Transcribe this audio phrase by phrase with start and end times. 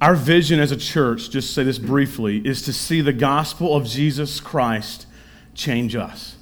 [0.00, 3.86] Our vision as a church, just say this briefly, is to see the gospel of
[3.86, 5.06] Jesus Christ
[5.54, 6.36] change us.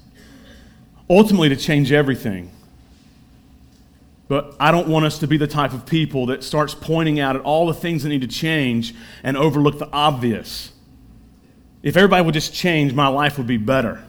[1.10, 2.52] Ultimately, to change everything.
[4.28, 7.34] But I don't want us to be the type of people that starts pointing out
[7.34, 10.72] at all the things that need to change and overlook the obvious.
[11.82, 14.04] If everybody would just change, my life would be better.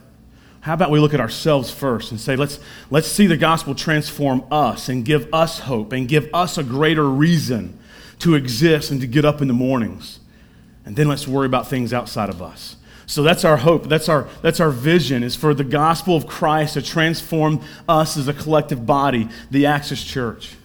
[0.61, 2.59] How about we look at ourselves first and say, let's,
[2.91, 7.09] let's see the gospel transform us and give us hope and give us a greater
[7.09, 7.79] reason
[8.19, 10.19] to exist and to get up in the mornings.
[10.85, 12.75] And then let's worry about things outside of us.
[13.05, 13.89] So that's our hope.
[13.89, 18.27] That's our, that's our vision is for the gospel of Christ to transform us as
[18.27, 20.55] a collective body, the Axis Church.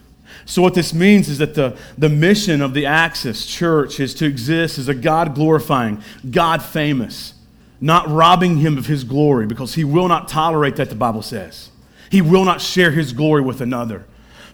[0.47, 4.27] So, what this means is that the, the mission of the Axis Church is to
[4.27, 7.33] exist as a God glorifying, God famous,
[7.81, 11.71] not robbing him of his glory, because he will not tolerate that, the Bible says.
[12.11, 14.05] He will not share his glory with another.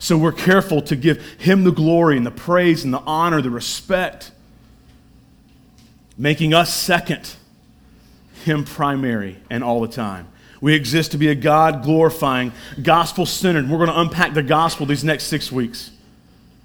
[0.00, 3.50] So, we're careful to give him the glory and the praise and the honor, the
[3.50, 4.32] respect,
[6.18, 7.36] making us second
[8.44, 10.26] him primary and all the time.
[10.60, 12.52] We exist to be a God glorifying,
[12.82, 13.68] gospel centered.
[13.68, 15.90] We're going to unpack the gospel these next six weeks.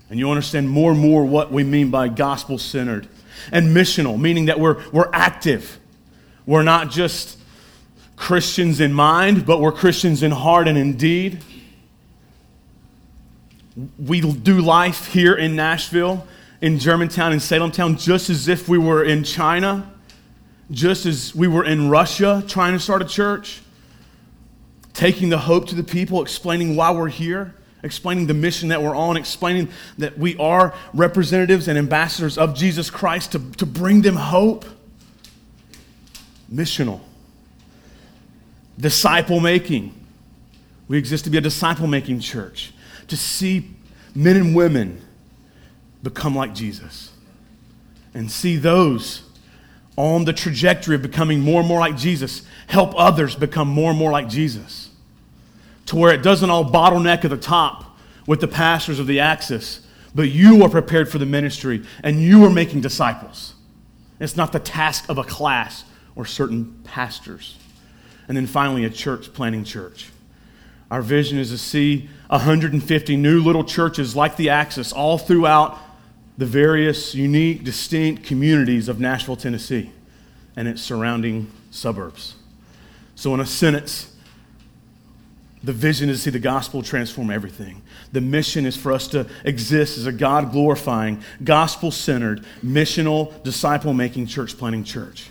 [0.09, 3.07] And you'll understand more and more what we mean by gospel centered.
[3.51, 5.79] And missional, meaning that we're, we're active.
[6.45, 7.37] We're not just
[8.15, 11.41] Christians in mind, but we're Christians in heart and in deed.
[13.97, 16.25] We do life here in Nashville,
[16.61, 19.91] in Germantown, in Salemtown, just as if we were in China
[20.71, 23.61] just as we were in Russia trying to start a church,
[24.93, 27.53] taking the hope to the people, explaining why we're here,
[27.83, 32.89] explaining the mission that we're on, explaining that we are representatives and ambassadors of Jesus
[32.89, 34.65] Christ to, to bring them hope.
[36.51, 37.01] Missional.
[38.79, 39.93] Disciple making.
[40.87, 42.73] We exist to be a disciple making church,
[43.07, 43.71] to see
[44.13, 45.01] men and women
[46.01, 47.11] become like Jesus
[48.13, 49.23] and see those
[49.97, 53.99] on the trajectory of becoming more and more like Jesus, help others become more and
[53.99, 54.89] more like Jesus.
[55.87, 59.85] To where it doesn't all bottleneck at the top with the pastors of the axis,
[60.13, 63.53] but you are prepared for the ministry and you are making disciples.
[64.19, 65.83] It's not the task of a class
[66.15, 67.57] or certain pastors.
[68.27, 70.09] And then finally, a church planting church.
[70.89, 75.77] Our vision is to see 150 new little churches like the Axis all throughout
[76.37, 79.91] the various unique, distinct communities of Nashville, Tennessee,
[80.55, 82.35] and its surrounding suburbs.
[83.15, 84.13] So, in a sentence,
[85.63, 87.81] the vision is to see the gospel transform everything.
[88.11, 93.93] The mission is for us to exist as a God glorifying, gospel centered, missional, disciple
[93.93, 95.29] making, church planting church.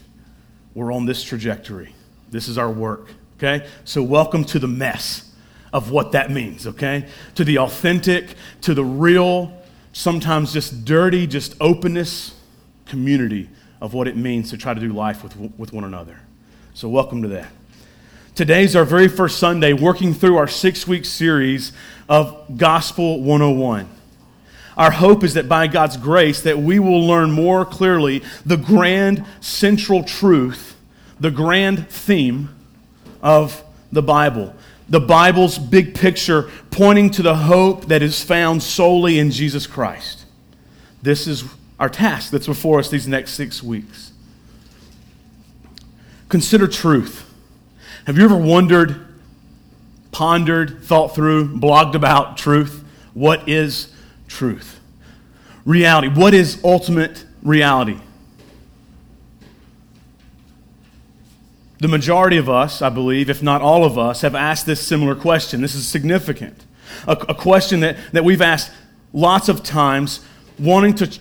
[0.74, 1.94] We're on this trajectory.
[2.30, 3.66] This is our work, okay?
[3.84, 5.33] So, welcome to the mess
[5.74, 7.04] of what that means, okay?
[7.34, 9.52] To the authentic, to the real,
[9.92, 12.32] sometimes just dirty, just openness
[12.86, 16.20] community of what it means to try to do life with, with one another.
[16.74, 17.48] So, welcome to that.
[18.36, 21.72] Today's our very first Sunday working through our six week series
[22.08, 23.88] of Gospel 101.
[24.76, 29.24] Our hope is that by God's grace that we will learn more clearly the grand
[29.40, 30.76] central truth,
[31.18, 32.54] the grand theme
[33.22, 34.54] of the Bible
[34.88, 40.26] the Bible's big picture pointing to the hope that is found solely in Jesus Christ.
[41.02, 41.44] This is
[41.78, 44.12] our task that's before us these next six weeks.
[46.28, 47.30] Consider truth.
[48.06, 49.06] Have you ever wondered,
[50.12, 52.84] pondered, thought through, blogged about truth?
[53.14, 53.92] What is
[54.28, 54.80] truth?
[55.64, 56.08] Reality.
[56.08, 57.98] What is ultimate reality?
[61.84, 65.14] The majority of us, I believe, if not all of us, have asked this similar
[65.14, 65.60] question.
[65.60, 66.64] This is significant.
[67.06, 68.72] A, a question that, that we've asked
[69.12, 70.24] lots of times,
[70.58, 71.18] wanting to,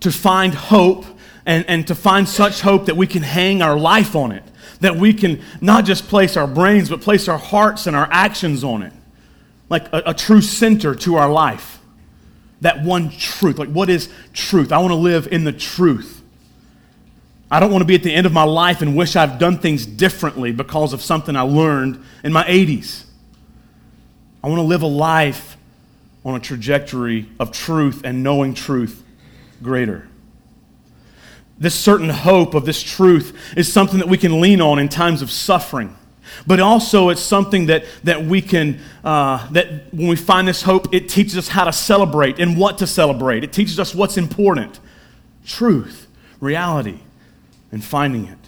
[0.00, 1.04] to find hope
[1.44, 4.44] and, and to find such hope that we can hang our life on it,
[4.80, 8.64] that we can not just place our brains, but place our hearts and our actions
[8.64, 8.94] on it,
[9.68, 11.80] like a, a true center to our life.
[12.62, 13.58] That one truth.
[13.58, 14.72] Like, what is truth?
[14.72, 16.17] I want to live in the truth.
[17.50, 19.58] I don't want to be at the end of my life and wish I've done
[19.58, 23.04] things differently because of something I learned in my 80s.
[24.44, 25.56] I want to live a life
[26.24, 29.02] on a trajectory of truth and knowing truth
[29.62, 30.06] greater.
[31.58, 35.22] This certain hope of this truth is something that we can lean on in times
[35.22, 35.96] of suffering.
[36.46, 40.92] But also, it's something that, that we can, uh, that when we find this hope,
[40.94, 43.42] it teaches us how to celebrate and what to celebrate.
[43.42, 44.78] It teaches us what's important
[45.46, 46.06] truth,
[46.40, 47.00] reality
[47.70, 48.38] and finding it.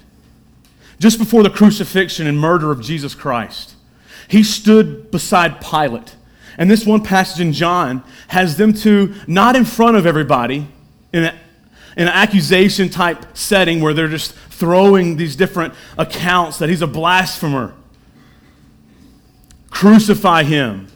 [0.99, 3.75] Just before the crucifixion and murder of Jesus Christ,
[4.29, 6.17] he stood beside Pilate.
[6.59, 10.69] And this one passage in John has them two not in front of everybody,
[11.13, 11.25] in
[11.97, 17.75] an accusation type setting where they're just throwing these different accounts that he's a blasphemer.
[19.71, 20.89] Crucify him.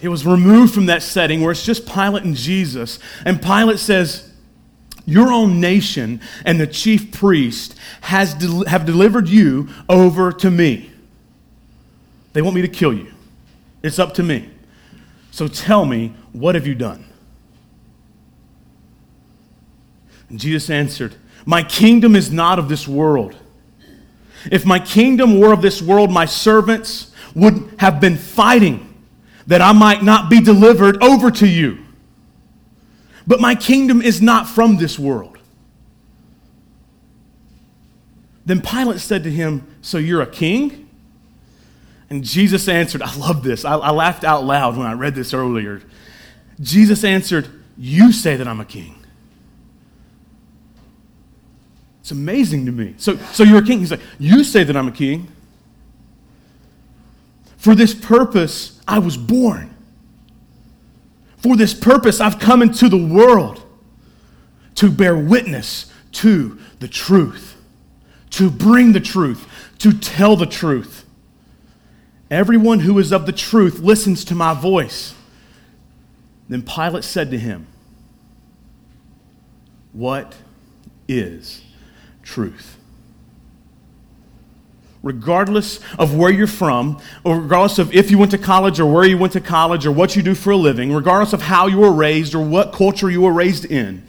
[0.00, 2.98] It was removed from that setting where it's just Pilate and Jesus.
[3.24, 4.32] And Pilate says,
[5.06, 8.32] Your own nation and the chief priest has
[8.66, 10.90] have delivered you over to me.
[12.32, 13.12] They want me to kill you.
[13.82, 14.50] It's up to me.
[15.30, 17.04] So tell me, what have you done?
[20.30, 21.14] And Jesus answered,
[21.44, 23.36] My kingdom is not of this world.
[24.50, 28.94] If my kingdom were of this world, my servants would have been fighting
[29.46, 31.83] that I might not be delivered over to you.
[33.26, 35.38] But my kingdom is not from this world.
[38.46, 40.88] Then Pilate said to him, So you're a king?
[42.10, 43.64] And Jesus answered, I love this.
[43.64, 45.82] I, I, laughed out loud when I read this earlier.
[46.60, 47.48] Jesus answered,
[47.78, 48.94] You say that I'm a king.
[52.00, 52.94] It's amazing to me.
[52.98, 53.78] So, so you're a king.
[53.78, 55.28] He's like, You say that I'm a king.
[57.56, 59.73] For this purpose, I was born.
[61.44, 63.62] For this purpose, I've come into the world
[64.76, 67.60] to bear witness to the truth,
[68.30, 69.46] to bring the truth,
[69.80, 71.04] to tell the truth.
[72.30, 75.14] Everyone who is of the truth listens to my voice.
[76.48, 77.66] Then Pilate said to him,
[79.92, 80.36] What
[81.06, 81.60] is
[82.22, 82.73] truth?
[85.04, 89.04] Regardless of where you're from, or regardless of if you went to college or where
[89.04, 91.78] you went to college or what you do for a living, regardless of how you
[91.78, 94.02] were raised or what culture you were raised in,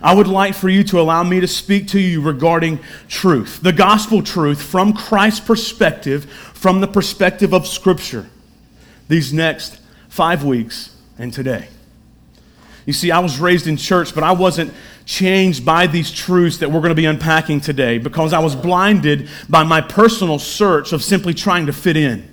[0.00, 3.72] I would like for you to allow me to speak to you regarding truth, the
[3.72, 8.26] gospel truth from Christ's perspective, from the perspective of Scripture,
[9.08, 11.66] these next five weeks and today.
[12.88, 14.72] You see, I was raised in church, but I wasn't
[15.04, 19.28] changed by these truths that we're going to be unpacking today because I was blinded
[19.46, 22.26] by my personal search of simply trying to fit in.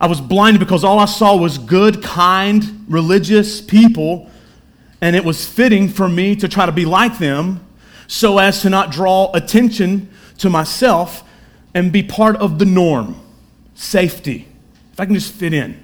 [0.00, 4.30] I was blinded because all I saw was good, kind, religious people,
[5.02, 7.66] and it was fitting for me to try to be like them
[8.06, 10.08] so as to not draw attention
[10.38, 11.24] to myself
[11.74, 13.20] and be part of the norm,
[13.74, 14.48] safety.
[14.94, 15.78] If I can just fit in,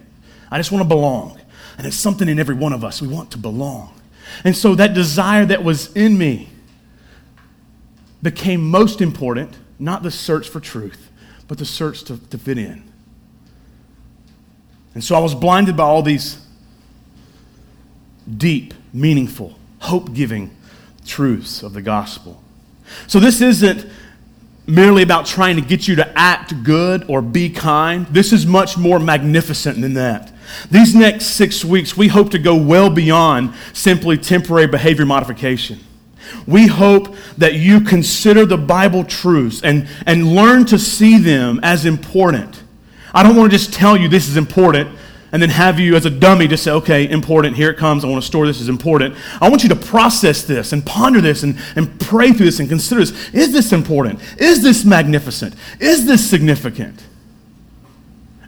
[0.51, 1.39] I just want to belong.
[1.77, 3.03] And it's something in every one of us.
[3.03, 3.95] We want to belong.
[4.45, 6.49] And so that desire that was in me
[8.23, 11.11] became most important, not the search for truth,
[11.47, 12.83] but the search to, to fit in.
[14.95, 16.45] And so I was blinded by all these
[18.39, 20.57] deep, meaningful, hope giving
[21.05, 22.43] truths of the gospel.
[23.07, 23.87] So this isn't
[24.67, 28.07] merely about trying to get you to act good or be kind.
[28.07, 30.33] This is much more magnificent than that.
[30.71, 35.81] These next six weeks, we hope to go well beyond simply temporary behavior modification.
[36.47, 41.85] We hope that you consider the Bible truths and, and learn to see them as
[41.85, 42.63] important.
[43.13, 44.89] I don't want to just tell you this is important
[45.35, 48.07] and then have you as a dummy just say, okay, important, here it comes, I
[48.07, 49.17] want to store this as important.
[49.41, 52.69] I want you to process this and ponder this and, and pray through this and
[52.69, 53.35] consider this.
[53.35, 54.21] Is this important?
[54.39, 55.57] Is this magnificent?
[55.81, 57.03] Is this significant?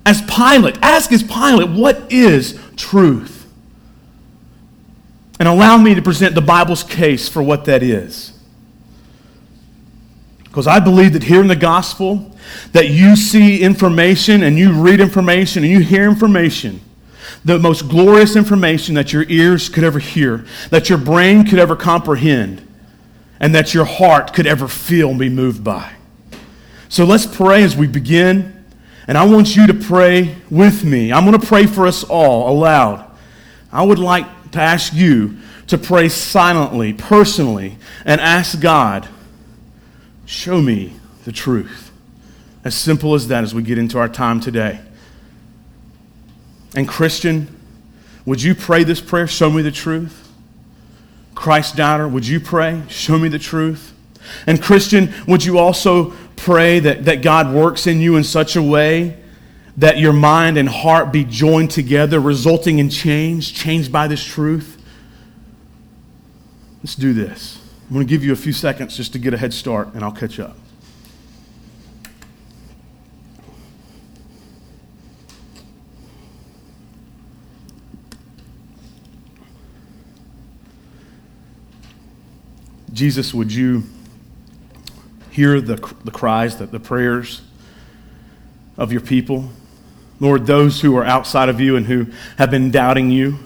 [0.06, 0.78] As Pilate.
[0.80, 3.46] Ask as Pilate, what is truth?
[5.38, 8.32] And allow me to present the Bible's case for what that is.
[10.44, 12.34] Because I believe that here in the gospel,
[12.72, 16.80] that you see information and you read information and you hear information,
[17.44, 21.76] the most glorious information that your ears could ever hear, that your brain could ever
[21.76, 22.66] comprehend,
[23.40, 25.92] and that your heart could ever feel and be moved by.
[26.88, 28.55] So let's pray as we begin.
[29.08, 31.12] And I want you to pray with me.
[31.12, 33.08] I'm going to pray for us all aloud.
[33.70, 39.08] I would like to ask you to pray silently, personally, and ask God,
[40.25, 40.94] show me
[41.25, 41.92] the truth.
[42.64, 44.80] As simple as that as we get into our time today.
[46.75, 47.48] And, Christian,
[48.25, 49.28] would you pray this prayer?
[49.28, 50.32] Show me the truth.
[51.34, 52.82] Christ daughter, would you pray?
[52.88, 53.94] Show me the truth.
[54.46, 58.62] And, Christian, would you also pray that, that God works in you in such a
[58.62, 59.19] way
[59.76, 64.83] that your mind and heart be joined together, resulting in change, changed by this truth?
[66.83, 67.59] Let's do this.
[67.88, 70.02] I'm going to give you a few seconds just to get a head start, and
[70.02, 70.57] I'll catch up.
[82.93, 83.83] Jesus, would you
[85.37, 87.43] hear the, the cries, the, the prayers
[88.78, 89.50] of your people.
[90.19, 92.07] Lord, those who are outside of you and who
[92.38, 93.38] have been doubting you,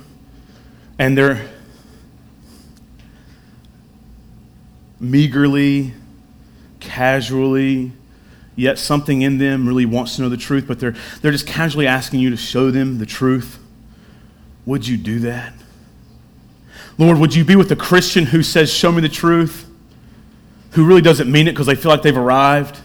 [1.00, 1.44] and they're
[5.00, 5.92] meagerly,
[6.78, 7.90] casually,
[8.54, 11.88] yet something in them really wants to know the truth, but they're, they're just casually
[11.88, 13.58] asking you to show them the truth,
[14.64, 15.52] would you do that?
[16.98, 19.69] Lord, would you be with the Christian who says, Show me the truth,
[20.72, 22.80] who really doesn't mean it because they feel like they've arrived?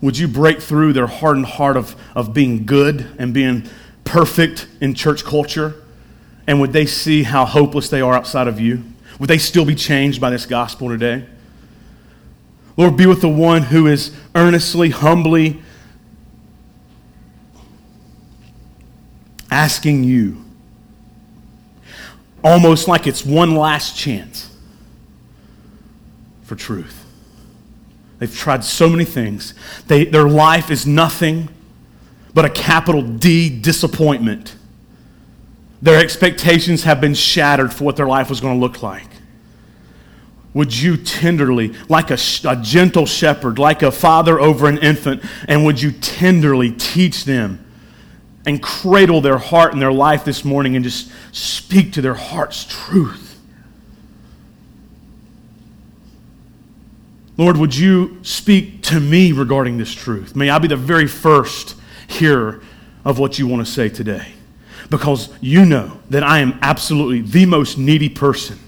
[0.00, 3.64] Would you break through their hardened heart of, of being good and being
[4.04, 5.74] perfect in church culture?
[6.46, 8.84] And would they see how hopeless they are outside of you?
[9.18, 11.24] Would they still be changed by this gospel today?
[12.76, 15.62] Lord, be with the one who is earnestly, humbly
[19.50, 20.44] asking you,
[22.44, 24.54] almost like it's one last chance
[26.42, 27.05] for truth.
[28.18, 29.54] They've tried so many things.
[29.88, 31.48] They, their life is nothing
[32.32, 34.56] but a capital D disappointment.
[35.82, 39.06] Their expectations have been shattered for what their life was going to look like
[40.56, 42.16] would you tenderly, like a,
[42.48, 47.62] a, gentle shepherd, like a father over an infant, and would you tenderly teach them
[48.46, 52.64] and cradle their heart and their life this morning and just speak to their heart's
[52.64, 53.25] truth?
[57.38, 60.34] Lord, would you speak to me regarding this truth?
[60.34, 61.76] May I be the very first
[62.08, 62.62] hearer
[63.04, 64.32] of what you want to say today.
[64.88, 68.58] Because you know that I am absolutely the most needy person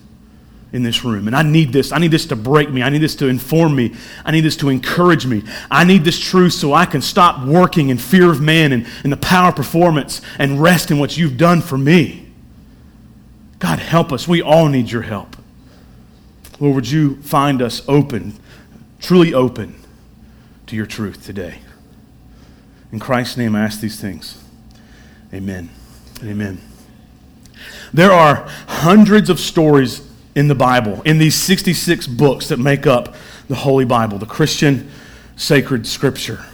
[0.73, 1.27] in this room.
[1.27, 1.93] And I need this.
[1.93, 2.83] I need this to break me.
[2.83, 3.95] I need this to inform me.
[4.25, 5.45] I need this to encourage me.
[5.71, 9.13] I need this truth so I can stop working in fear of man and, and
[9.13, 12.27] the power of performance and rest in what you've done for me.
[13.61, 14.29] God, help us.
[14.29, 15.37] We all need your help.
[16.61, 18.39] Lord, would you find us open,
[19.01, 19.75] truly open
[20.67, 21.61] to your truth today?
[22.93, 24.43] In Christ's name, I ask these things.
[25.33, 25.69] Amen.
[26.23, 26.61] Amen.
[27.93, 33.15] There are hundreds of stories in the Bible, in these 66 books that make up
[33.49, 34.91] the Holy Bible, the Christian
[35.37, 36.45] sacred scripture.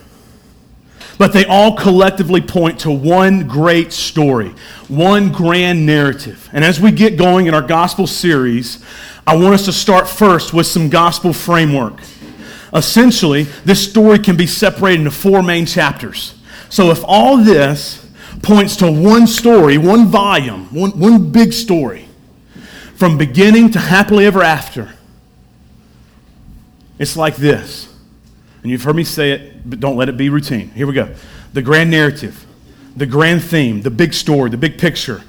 [1.19, 4.55] But they all collectively point to one great story,
[4.89, 6.49] one grand narrative.
[6.53, 8.85] And as we get going in our gospel series,
[9.27, 12.01] I want us to start first with some gospel framework.
[12.75, 16.35] Essentially, this story can be separated into four main chapters.
[16.69, 18.05] So if all this
[18.43, 22.07] points to one story, one volume, one, one big story,
[22.97, 24.91] from beginning to happily ever after.
[26.99, 27.93] It's like this.
[28.63, 30.71] And you've heard me say it, but don't let it be routine.
[30.71, 31.15] Here we go.
[31.53, 32.47] The grand narrative,
[32.97, 35.23] the grand theme, the big story, the big picture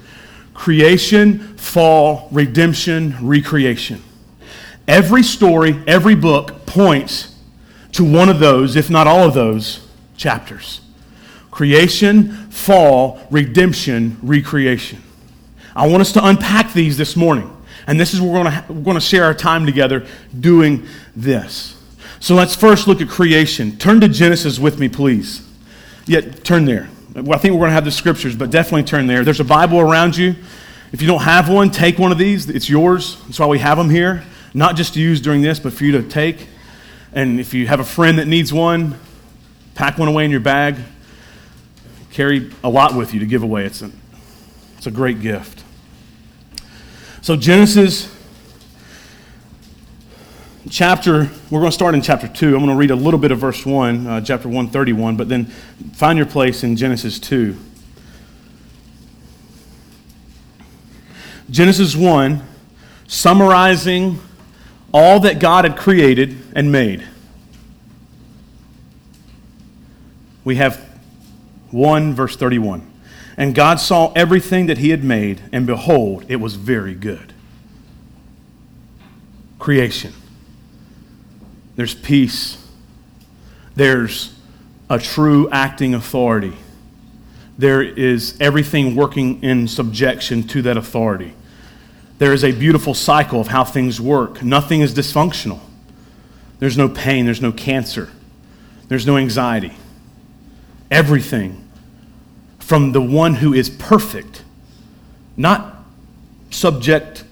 [0.54, 4.02] creation, fall, redemption, recreation.
[4.88, 7.35] Every story, every book points
[7.96, 9.86] to one of those, if not all of those,
[10.16, 10.80] chapters
[11.50, 15.02] creation, fall, redemption, recreation.
[15.74, 17.50] I want us to unpack these this morning.
[17.86, 20.06] And this is where we're going, to, share our time together
[20.38, 21.80] doing this.
[22.20, 23.78] So let's first look at creation.
[23.78, 25.48] Turn to Genesis with me, please.
[26.06, 26.90] Yeah, turn there.
[27.14, 29.24] Well, I think we're going to have the scriptures, but definitely turn there.
[29.24, 30.34] There's a Bible around you.
[30.92, 32.50] If you don't have one, take one of these.
[32.50, 33.16] It's yours.
[33.24, 34.24] That's why we have them here.
[34.52, 36.48] Not just to use during this, but for you to take.
[37.16, 38.98] And if you have a friend that needs one,
[39.74, 40.76] pack one away in your bag.
[42.10, 43.64] Carry a lot with you to give away.
[43.64, 43.90] It's a,
[44.76, 45.64] it's a great gift.
[47.22, 48.14] So, Genesis
[50.68, 52.48] chapter, we're going to start in chapter 2.
[52.48, 55.46] I'm going to read a little bit of verse 1, uh, chapter 131, but then
[55.94, 57.56] find your place in Genesis 2.
[61.48, 62.42] Genesis 1,
[63.08, 64.20] summarizing
[64.96, 67.06] all that God had created and made.
[70.42, 70.82] We have
[71.70, 72.90] 1 verse 31.
[73.36, 77.34] And God saw everything that he had made, and behold, it was very good.
[79.58, 80.14] Creation.
[81.74, 82.56] There's peace.
[83.74, 84.34] There's
[84.88, 86.56] a true acting authority.
[87.58, 91.34] There is everything working in subjection to that authority.
[92.18, 94.42] There is a beautiful cycle of how things work.
[94.42, 95.60] Nothing is dysfunctional.
[96.58, 98.10] There's no pain, there's no cancer,
[98.88, 99.74] there's no anxiety.
[100.90, 101.68] Everything
[102.58, 104.42] from the one who is perfect,
[105.36, 105.84] not
[106.50, 107.24] subject,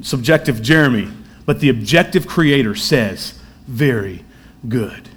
[0.00, 1.08] subjective Jeremy,
[1.44, 4.24] but the objective creator says, very
[4.68, 5.08] good.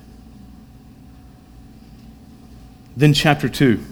[2.96, 3.84] Then, chapter 2,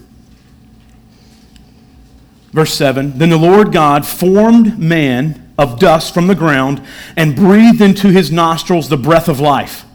[2.51, 6.81] verse 7 Then the Lord God formed man of dust from the ground
[7.15, 9.85] and breathed into his nostrils the breath of life,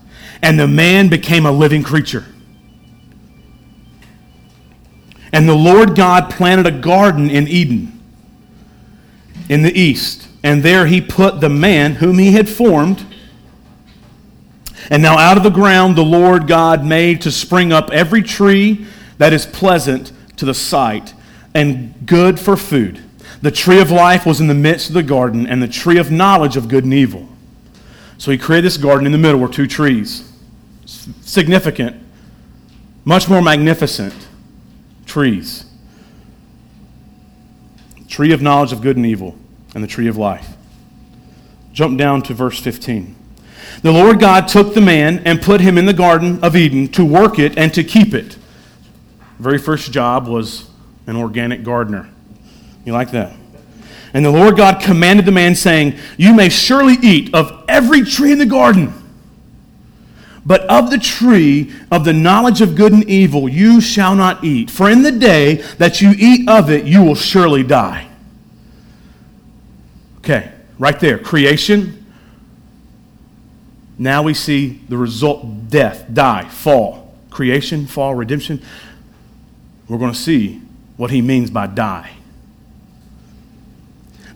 [0.42, 2.24] and the man became a living creature.
[5.32, 7.92] And the Lord God planted a garden in Eden
[9.48, 10.28] in the east.
[10.42, 13.04] And there he put the man whom he had formed.
[14.90, 18.86] And now out of the ground the Lord God made to spring up every tree
[19.18, 21.12] that is pleasant to the sight
[21.56, 23.02] and good for food.
[23.42, 26.10] The tree of life was in the midst of the garden, and the tree of
[26.10, 27.28] knowledge of good and evil.
[28.18, 29.06] So he created this garden.
[29.06, 30.32] In the middle were two trees.
[30.86, 31.96] Significant,
[33.04, 34.14] much more magnificent
[35.04, 35.66] trees
[38.16, 39.36] tree of knowledge of good and evil,
[39.74, 40.56] and the tree of life.
[41.74, 43.14] Jump down to verse 15.
[43.82, 47.04] The Lord God took the man and put him in the Garden of Eden to
[47.04, 48.38] work it and to keep it.
[49.38, 50.70] very first job was
[51.06, 52.08] an organic gardener.
[52.84, 53.34] You like that?
[54.14, 58.32] And the Lord God commanded the man, saying, You may surely eat of every tree
[58.32, 58.94] in the garden,
[60.44, 64.70] but of the tree of the knowledge of good and evil you shall not eat.
[64.70, 68.08] For in the day that you eat of it, you will surely die.
[70.18, 71.18] Okay, right there.
[71.18, 72.06] Creation,
[73.98, 77.14] now we see the result death, die, fall.
[77.30, 78.62] Creation, fall, redemption.
[79.88, 80.62] We're going to see
[80.96, 82.16] what he means by die.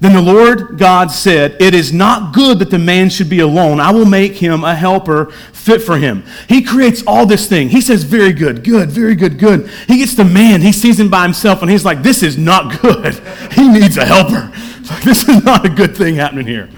[0.01, 3.81] Then the Lord God said, It is not good that the man should be alone.
[3.81, 6.25] I will make him a helper fit for him.
[6.49, 7.69] He creates all this thing.
[7.69, 9.69] He says, Very good, good, very good, good.
[9.87, 12.81] He gets the man, he sees him by himself, and he's like, This is not
[12.81, 13.15] good.
[13.53, 14.51] He needs a helper.
[15.05, 16.69] This is not a good thing happening here.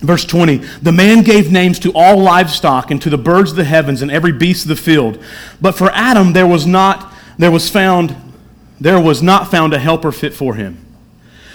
[0.00, 3.64] Verse 20 The man gave names to all livestock and to the birds of the
[3.64, 5.22] heavens and every beast of the field.
[5.60, 8.16] But for Adam there was not there was found
[8.80, 10.84] there was not found a helper fit for him.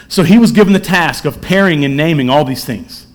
[0.09, 3.07] So he was given the task of pairing and naming all these things.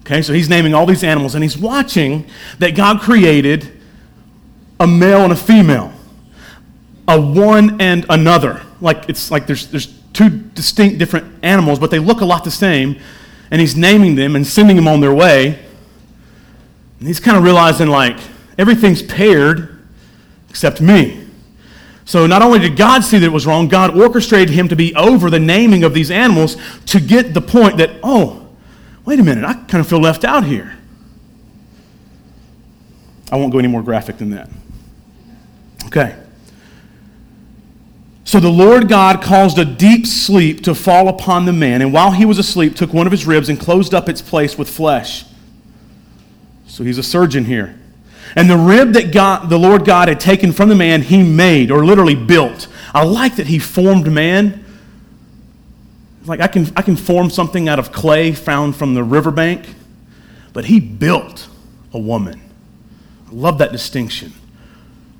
[0.00, 2.26] Okay, so he's naming all these animals and he's watching
[2.58, 3.80] that God created
[4.80, 5.92] a male and a female,
[7.06, 8.62] a one and another.
[8.80, 12.50] Like it's like there's there's two distinct different animals, but they look a lot the
[12.50, 12.98] same
[13.52, 15.58] and he's naming them and sending them on their way.
[16.98, 18.16] And he's kind of realizing, like,
[18.56, 19.84] everything's paired
[20.48, 21.21] except me.
[22.04, 24.94] So not only did God see that it was wrong, God orchestrated him to be
[24.94, 28.48] over the naming of these animals to get the point that, oh,
[29.04, 30.76] wait a minute, I kind of feel left out here.
[33.30, 34.50] I won't go any more graphic than that.
[35.86, 36.16] Okay.
[38.24, 42.12] So the Lord God caused a deep sleep to fall upon the man, and while
[42.12, 45.24] he was asleep, took one of his ribs and closed up its place with flesh.
[46.66, 47.78] So he's a surgeon here.
[48.34, 51.70] And the rib that God, the Lord God had taken from the man, he made,
[51.70, 52.66] or literally built.
[52.94, 54.64] I like that he formed man.
[56.24, 59.66] Like I can, I can form something out of clay found from the riverbank,
[60.52, 61.48] but he built
[61.92, 62.40] a woman.
[63.28, 64.32] I love that distinction.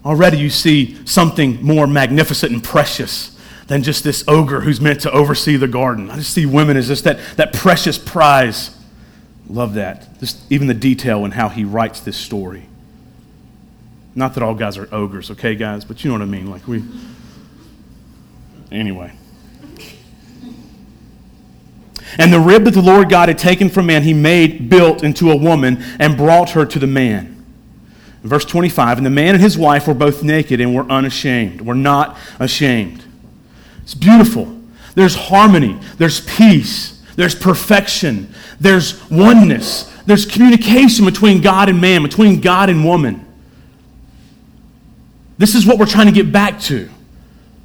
[0.05, 5.11] Already you see something more magnificent and precious than just this ogre who's meant to
[5.12, 6.11] oversee the garden.
[6.11, 8.77] I just see women as just that, that precious prize.
[9.48, 10.18] Love that.
[10.18, 12.66] Just even the detail in how he writes this story.
[14.14, 16.51] Not that all guys are ogres, okay, guys, but you know what I mean.
[16.51, 16.83] Like we.
[18.70, 19.12] Anyway.
[22.18, 25.31] And the rib that the Lord God had taken from man, he made, built into
[25.31, 27.44] a woman, and brought her to the man.
[28.22, 31.62] Verse 25, and the man and his wife were both naked and were unashamed.
[31.62, 33.05] Were not ashamed.
[33.83, 34.61] It's beautiful.
[34.94, 42.40] There's harmony, there's peace, there's perfection, there's oneness, there's communication between God and man, between
[42.40, 43.27] God and woman.
[45.42, 46.88] This is what we're trying to get back to.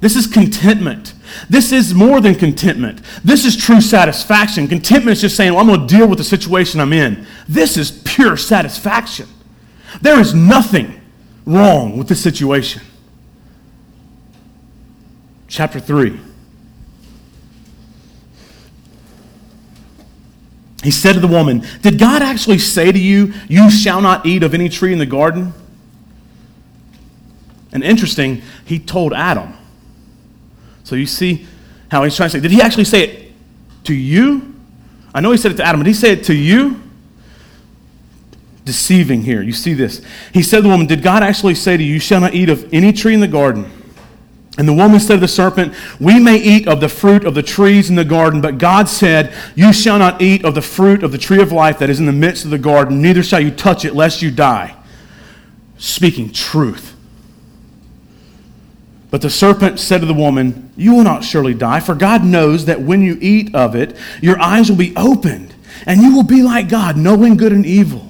[0.00, 1.14] This is contentment.
[1.48, 3.00] This is more than contentment.
[3.22, 4.66] This is true satisfaction.
[4.66, 7.24] Contentment is just saying, well, I'm going to deal with the situation I'm in.
[7.48, 9.28] This is pure satisfaction.
[10.02, 11.00] There is nothing
[11.46, 12.82] wrong with this situation.
[15.46, 16.18] Chapter 3.
[20.82, 24.42] He said to the woman, Did God actually say to you, You shall not eat
[24.42, 25.54] of any tree in the garden?
[27.72, 29.54] And interesting, he told Adam.
[30.84, 31.46] So you see
[31.90, 33.32] how he's trying to say, Did he actually say it
[33.84, 34.54] to you?
[35.14, 36.82] I know he said it to Adam, but he say it to you?
[38.68, 39.40] deceiving here.
[39.40, 40.02] You see this.
[40.34, 42.50] He said to the woman, Did God actually say to you, You shall not eat
[42.50, 43.70] of any tree in the garden?
[44.58, 47.42] And the woman said to the serpent, We may eat of the fruit of the
[47.42, 51.12] trees in the garden, but God said, You shall not eat of the fruit of
[51.12, 53.50] the tree of life that is in the midst of the garden, neither shall you
[53.50, 54.76] touch it, lest you die.
[55.78, 56.94] Speaking truth.
[59.10, 62.66] But the serpent said to the woman, You will not surely die, for God knows
[62.66, 65.54] that when you eat of it, your eyes will be opened,
[65.86, 68.08] and you will be like God, knowing good and evil.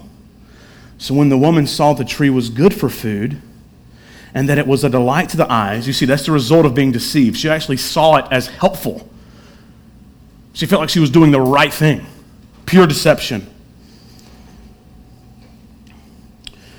[0.99, 3.41] So when the woman saw the tree was good for food
[4.35, 6.75] and that it was a delight to the eyes, you see, that's the result of
[6.75, 7.37] being deceived.
[7.37, 9.09] She actually saw it as helpful.
[10.53, 12.05] She felt like she was doing the right thing.
[12.67, 13.47] Pure deception.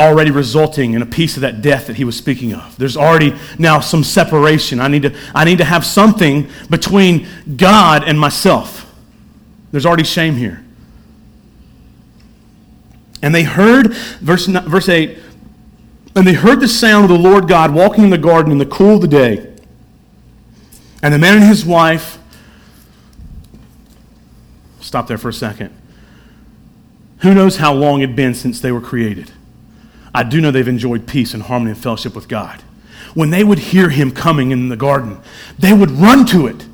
[0.00, 2.76] Already resulting in a piece of that death that he was speaking of.
[2.76, 4.80] There's already now some separation.
[4.80, 8.92] I need to, I need to have something between God and myself.
[9.70, 10.64] There's already shame here.
[13.22, 15.18] And they heard, verse, verse 8,
[16.16, 18.66] and they heard the sound of the Lord God walking in the garden in the
[18.66, 19.54] cool of the day.
[21.02, 22.18] And the man and his wife,
[24.80, 25.74] stop there for a second.
[27.18, 29.30] Who knows how long it had been since they were created?
[30.14, 32.62] I do know they've enjoyed peace and harmony and fellowship with God.
[33.14, 35.20] When they would hear him coming in the garden,
[35.58, 36.66] they would run to it.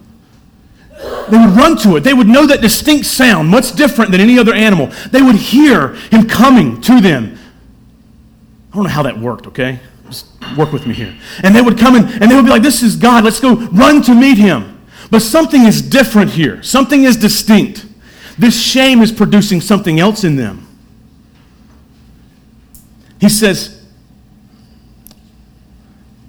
[1.31, 2.01] They would run to it.
[2.01, 4.87] They would know that distinct sound, much different than any other animal.
[5.11, 7.39] They would hear him coming to them.
[8.73, 9.81] I don't know how that worked, okay?
[10.07, 11.15] Just work with me here.
[11.43, 13.25] And they would come in and they would be like, This is God.
[13.25, 14.87] Let's go run to meet him.
[15.11, 17.87] But something is different here, something is distinct.
[18.39, 20.66] This shame is producing something else in them.
[23.27, 23.85] He says,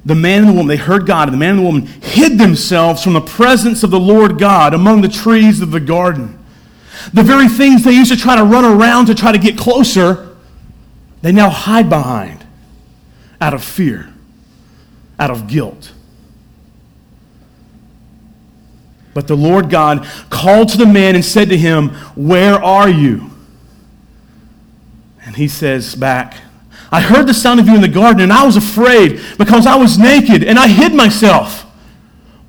[0.03, 2.39] the man and the woman, they heard God, and the man and the woman hid
[2.39, 6.43] themselves from the presence of the Lord God among the trees of the garden.
[7.13, 10.35] The very things they used to try to run around to try to get closer,
[11.21, 12.43] they now hide behind
[13.39, 14.11] out of fear,
[15.19, 15.91] out of guilt.
[19.13, 23.29] But the Lord God called to the man and said to him, Where are you?
[25.23, 26.37] And he says back,
[26.91, 29.75] I heard the sound of you in the garden, and I was afraid because I
[29.75, 31.65] was naked, and I hid myself.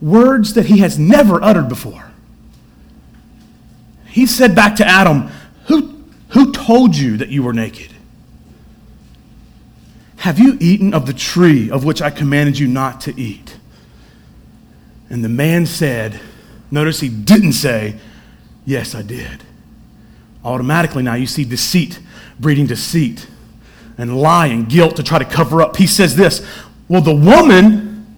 [0.01, 2.12] Words that he has never uttered before.
[4.07, 5.31] He said back to Adam,
[5.66, 7.92] Who, who told you that you were naked?
[10.18, 13.57] Have you eaten of the tree of which I commanded you not to eat?
[15.11, 16.20] And the man said,
[16.70, 17.96] Notice he didn't say,
[18.64, 19.42] Yes, I did.
[20.44, 22.01] Automatically now you see deceit
[22.38, 23.27] breeding deceit
[23.99, 25.77] and lie and guilt to try to cover up.
[25.77, 26.47] He says this
[26.89, 28.17] Well, the woman,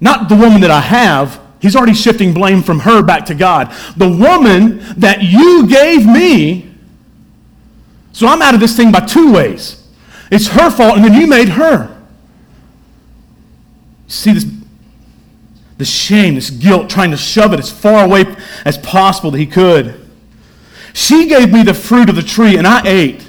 [0.00, 3.74] not the woman that I have, he's already shifting blame from her back to God.
[3.96, 6.70] The woman that you gave me,
[8.12, 9.80] so I'm out of this thing by two ways.
[10.30, 11.90] It's her fault, and then you made her.
[14.06, 14.46] See this
[15.76, 18.24] the shame, this guilt, trying to shove it as far away
[18.64, 20.03] as possible that he could.
[20.94, 23.28] She gave me the fruit of the tree, and I ate.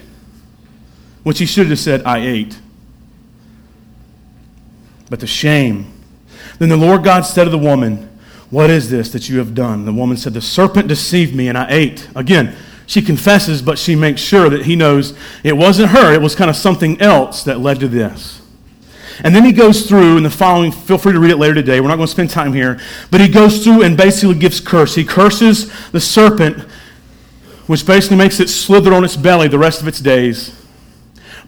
[1.24, 2.60] Which he should have said, I ate.
[5.10, 5.92] But the shame.
[6.60, 8.08] Then the Lord God said to the woman,
[8.52, 9.86] What is this that you have done?
[9.86, 12.08] The woman said, The serpent deceived me, and I ate.
[12.16, 16.36] Again, she confesses, but she makes sure that he knows it wasn't her, it was
[16.36, 18.44] kind of something else that led to this.
[19.24, 21.80] And then he goes through in the following, feel free to read it later today.
[21.80, 22.80] We're not going to spend time here.
[23.10, 24.94] But he goes through and basically gives curse.
[24.94, 26.68] He curses the serpent
[27.68, 30.56] which basically makes it slither on its belly the rest of its days,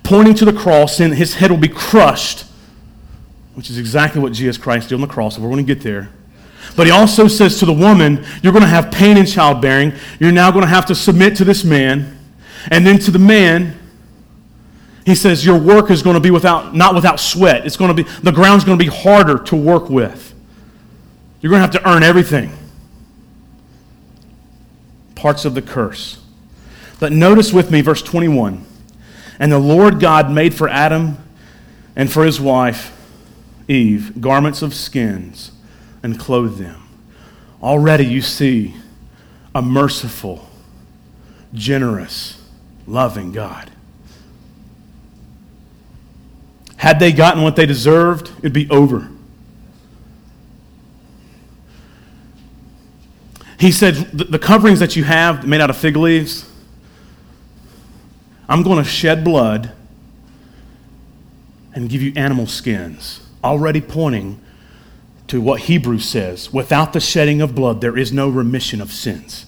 [0.04, 2.46] pointing to the cross, and his head will be crushed,
[3.54, 5.36] which is exactly what Jesus Christ did on the cross.
[5.36, 6.10] So we're going to get there.
[6.76, 9.94] But he also says to the woman, You're going to have pain in childbearing.
[10.20, 12.18] You're now going to have to submit to this man.
[12.70, 13.78] And then to the man,
[15.06, 17.66] he says, Your work is going to be without, not without sweat.
[17.66, 20.34] It's going to be, the ground's going to be harder to work with.
[21.42, 22.52] You're going to have to earn everything
[25.18, 26.22] parts of the curse.
[27.00, 28.66] But notice with me verse 21.
[29.40, 31.18] And the Lord God made for Adam
[31.96, 32.94] and for his wife,
[33.68, 35.52] Eve, garments of skins
[36.02, 36.84] and clothed them.
[37.62, 38.76] Already you see
[39.54, 40.48] a merciful,
[41.54, 42.42] generous,
[42.86, 43.72] loving God.
[46.78, 49.10] Had they gotten what they deserved, it'd be over.
[53.60, 56.50] He said, The coverings that you have made out of fig leaves,
[58.48, 59.72] I'm going to shed blood
[61.74, 64.39] and give you animal skins, already pointing
[65.28, 69.46] to what Hebrews says without the shedding of blood, there is no remission of sins.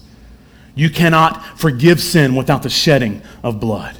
[0.74, 3.98] You cannot forgive sin without the shedding of blood.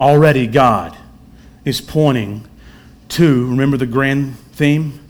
[0.00, 0.96] Already, God
[1.64, 2.48] is pointing
[3.10, 5.00] to, remember the grand theme?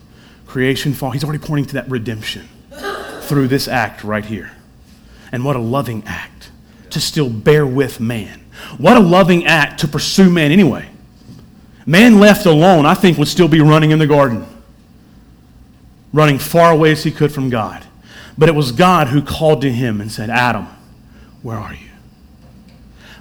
[0.46, 1.10] Creation, fall.
[1.10, 2.48] He's already pointing to that redemption
[3.24, 4.52] through this act right here.
[5.32, 6.50] And what a loving act
[6.90, 8.44] to still bear with man.
[8.78, 10.88] What a loving act to pursue man anyway.
[11.86, 14.46] Man left alone, I think, would still be running in the garden,
[16.12, 17.84] running far away as he could from God.
[18.38, 20.66] But it was God who called to him and said, Adam,
[21.42, 21.90] where are you?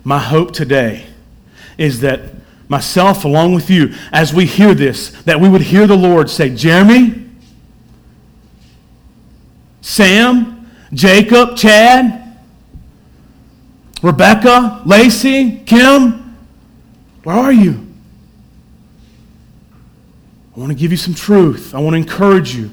[0.03, 1.05] My hope today
[1.77, 2.21] is that
[2.67, 6.53] myself, along with you, as we hear this, that we would hear the Lord say,
[6.53, 7.29] Jeremy,
[9.83, 12.37] Sam, Jacob, Chad,
[14.01, 16.37] Rebecca, Lacey, Kim,
[17.23, 17.85] where are you?
[20.55, 21.75] I want to give you some truth.
[21.75, 22.71] I want to encourage you.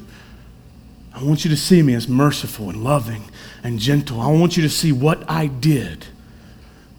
[1.13, 3.25] I want you to see me as merciful and loving
[3.65, 4.21] and gentle.
[4.21, 6.07] I want you to see what I did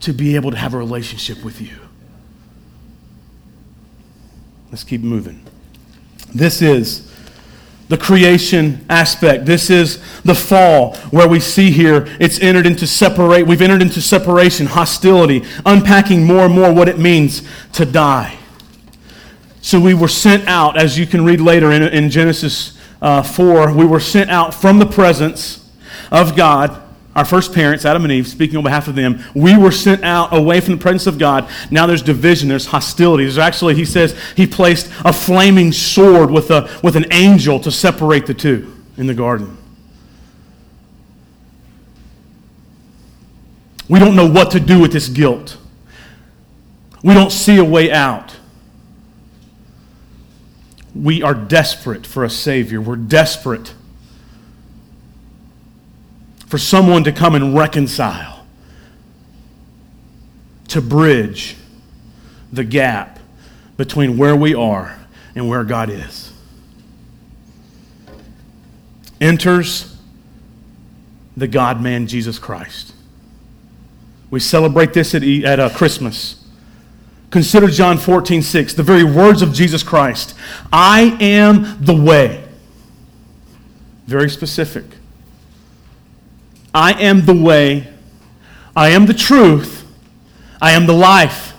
[0.02, 1.78] to be able to have a relationship with you.
[4.72, 5.46] Let's keep moving.
[6.34, 7.11] This is
[7.92, 9.46] the creation aspect.
[9.46, 13.46] This is the fall where we see here it's entered into separate.
[13.46, 18.38] We've entered into separation, hostility, unpacking more and more what it means to die.
[19.60, 23.74] So we were sent out, as you can read later in, in Genesis uh, 4,
[23.74, 25.70] we were sent out from the presence
[26.14, 26.82] of God,
[27.16, 29.24] our first parents, Adam and Eve, speaking on behalf of them.
[29.36, 31.50] We were sent out away from the presence of God.
[31.70, 33.24] Now there's division, there's hostility.
[33.24, 37.72] There's actually, he says, he placed a flaming sword with, a, with an angel to
[37.72, 39.58] separate the two in the garden.
[43.90, 45.58] We don't know what to do with this guilt.
[47.04, 48.38] We don't see a way out
[50.96, 52.82] we are desperate for a Savior.
[52.82, 53.74] We're desperate
[56.52, 58.46] for someone to come and reconcile,
[60.68, 61.56] to bridge
[62.52, 63.20] the gap
[63.78, 65.00] between where we are
[65.34, 66.34] and where God is.
[69.22, 69.96] Enters
[71.38, 72.96] the God man Jesus Christ.
[74.30, 76.44] We celebrate this at, at uh, Christmas.
[77.30, 80.36] Consider John 14, 6, the very words of Jesus Christ.
[80.74, 82.44] I am the way.
[84.06, 84.84] Very specific.
[86.74, 87.88] I am the way.
[88.76, 89.86] I am the truth.
[90.62, 91.54] I am the life.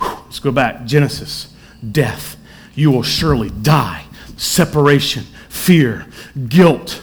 [0.00, 0.84] Let's go back.
[0.84, 1.54] Genesis.
[1.92, 2.36] Death.
[2.74, 4.04] You will surely die.
[4.36, 5.24] Separation.
[5.48, 6.06] Fear.
[6.48, 7.02] Guilt.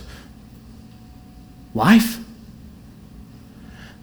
[1.73, 2.19] Life.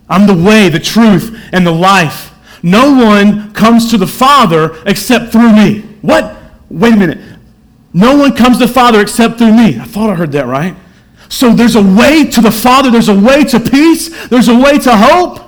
[0.09, 2.35] I'm the way, the truth, and the life.
[2.62, 5.81] No one comes to the Father except through me.
[6.02, 6.37] What?
[6.70, 7.18] Wait a minute.
[7.92, 9.78] No one comes to the Father except through me.
[9.78, 10.74] I thought I heard that right.
[11.29, 14.79] So there's a way to the Father, there's a way to peace, there's a way
[14.79, 15.45] to hope.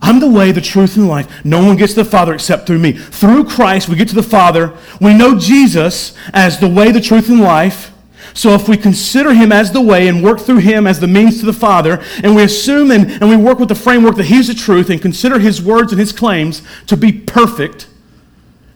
[0.00, 1.44] I'm the way, the truth, and the life.
[1.44, 2.92] No one gets to the Father except through me.
[2.92, 4.72] Through Christ, we get to the Father.
[5.00, 7.92] We know Jesus as the way, the truth, and life.
[8.32, 11.40] So if we consider him as the way and work through him as the means
[11.40, 14.48] to the Father, and we assume and, and we work with the framework that he's
[14.48, 17.88] the truth and consider his words and his claims to be perfect,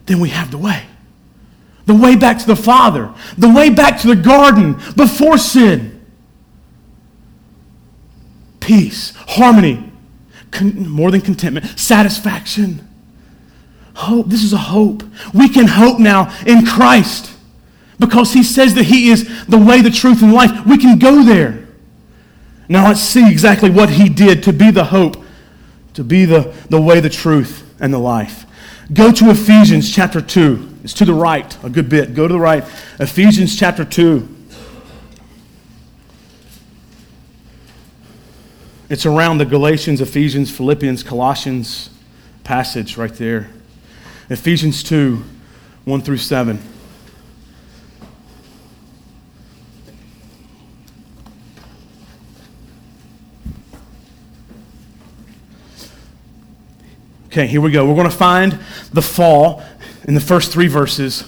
[0.07, 0.85] then we have the way.
[1.85, 6.05] The way back to the Father, the way back to the garden before sin.
[8.59, 9.91] Peace, harmony,
[10.51, 12.87] con- more than contentment, satisfaction.
[13.95, 14.27] Hope.
[14.27, 15.03] This is a hope.
[15.33, 17.33] We can hope now in Christ
[17.99, 20.65] because he says that he is the way, the truth, and life.
[20.65, 21.67] We can go there.
[22.69, 25.17] Now let's see exactly what he did to be the hope,
[25.93, 28.45] to be the, the way, the truth, and the life.
[28.93, 30.70] Go to Ephesians chapter 2.
[30.83, 32.15] It's to the right, a good bit.
[32.15, 32.63] Go to the right.
[32.99, 34.37] Ephesians chapter 2.
[38.89, 41.91] It's around the Galatians, Ephesians, Philippians, Colossians
[42.43, 43.49] passage right there.
[44.29, 45.23] Ephesians 2,
[45.85, 46.59] 1 through 7.
[57.27, 57.85] Okay, here we go.
[57.85, 58.59] We're going to find
[58.91, 59.63] the fall
[60.05, 61.23] in the first three verses,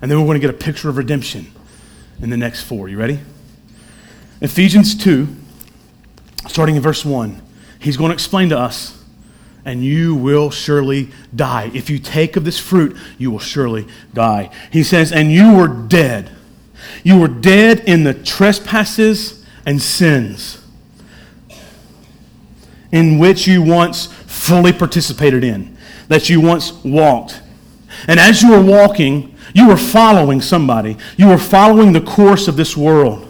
[0.00, 1.52] and then we're going to get a picture of redemption
[2.20, 2.88] in the next four.
[2.88, 3.20] You ready?
[4.40, 5.28] Ephesians 2,
[6.48, 7.40] starting in verse 1,
[7.78, 9.02] he's going to explain to us,
[9.64, 11.70] and you will surely die.
[11.74, 14.50] If you take of this fruit, you will surely die.
[14.72, 16.30] He says, and you were dead.
[17.04, 20.58] You were dead in the trespasses and sins
[22.92, 25.76] in which you once fully participated in,
[26.08, 27.40] that you once walked.
[28.08, 30.96] And as you were walking, you were following somebody.
[31.16, 33.28] You were following the course of this world.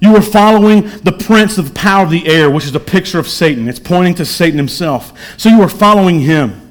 [0.00, 3.18] You were following the prince of the power of the air, which is a picture
[3.18, 3.68] of Satan.
[3.68, 5.18] It's pointing to Satan himself.
[5.38, 6.62] So you were following him.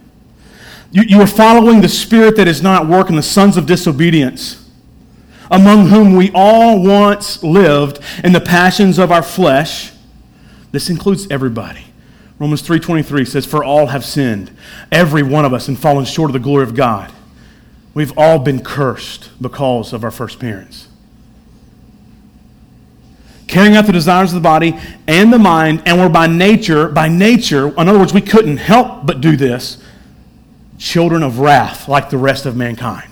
[0.91, 4.69] You, you were following the spirit that is not working, the sons of disobedience,
[5.49, 9.91] among whom we all once lived in the passions of our flesh.
[10.71, 11.84] This includes everybody
[12.37, 14.51] Romans 3:23 says for all have sinned
[14.91, 17.11] every one of us and fallen short of the glory of God.
[17.93, 20.89] We've all been cursed because of our first parents.
[23.47, 27.07] Carrying out the desires of the body and the mind and we're by nature by
[27.07, 29.77] nature in other words we couldn't help but do this
[30.77, 33.09] children of wrath like the rest of mankind.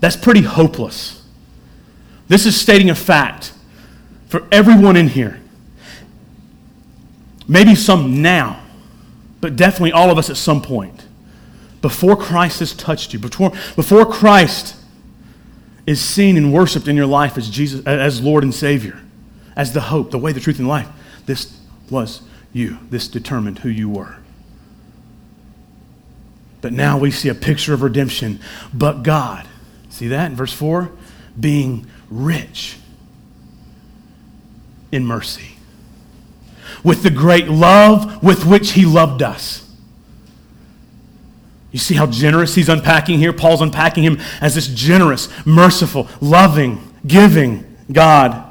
[0.00, 1.22] That's pretty hopeless.
[2.28, 3.54] This is stating a fact
[4.26, 5.40] for everyone in here.
[7.46, 8.62] Maybe some now,
[9.40, 11.06] but definitely all of us at some point.
[11.82, 14.76] Before Christ has touched you, before, before Christ
[15.86, 19.00] is seen and worshiped in your life as Jesus as Lord and Savior,
[19.54, 20.88] as the hope, the way, the truth, and life,
[21.26, 22.78] this was you.
[22.88, 24.16] This determined who you were.
[26.62, 28.40] But now we see a picture of redemption.
[28.72, 29.46] But God,
[29.90, 30.90] see that in verse 4?
[31.38, 32.78] Being rich
[34.90, 35.53] in mercy,
[36.84, 39.64] with the great love with which He loved us.
[41.74, 43.32] You see how generous he's unpacking here?
[43.32, 48.48] Paul's unpacking him as this generous, merciful, loving, giving God.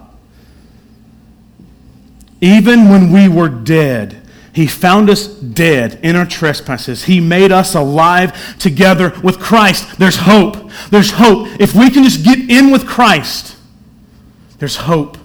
[2.42, 4.22] Even when we were dead,
[4.54, 7.06] he found us dead in our trespasses.
[7.06, 9.98] He made us alive together with Christ.
[9.98, 10.70] There's hope.
[10.90, 11.48] There's hope.
[11.62, 13.56] If we can just get in with Christ,
[14.60, 15.18] there's hope.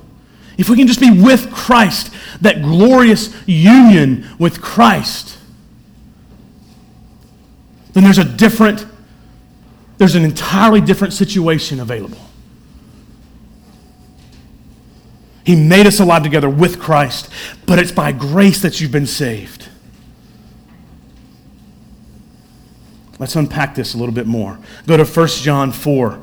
[0.59, 5.38] If we can just be with Christ, that glorious union with Christ,
[7.92, 8.85] then there's a different,
[9.99, 12.18] there's an entirely different situation available.
[15.44, 17.31] He made us alive together with Christ,
[17.64, 19.68] but it's by grace that you've been saved.
[23.18, 24.59] Let's unpack this a little bit more.
[24.87, 26.21] Go to 1 John 4.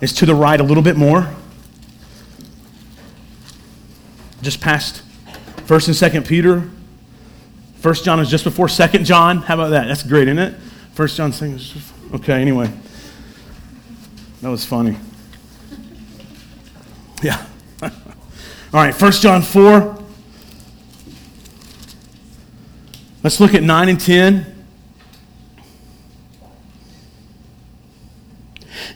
[0.00, 1.34] It's to the right a little bit more.
[4.46, 5.02] Just past
[5.66, 6.70] 1st and 2nd Peter.
[7.80, 9.38] 1st John is just before 2nd John.
[9.38, 9.88] How about that?
[9.88, 10.54] That's great, isn't it?
[10.94, 11.58] 1 John saying,
[12.14, 12.72] okay, anyway.
[14.42, 14.98] That was funny.
[17.24, 17.44] Yeah.
[17.82, 17.90] All
[18.72, 20.04] right, 1 John 4.
[23.24, 24.64] Let's look at 9 and 10.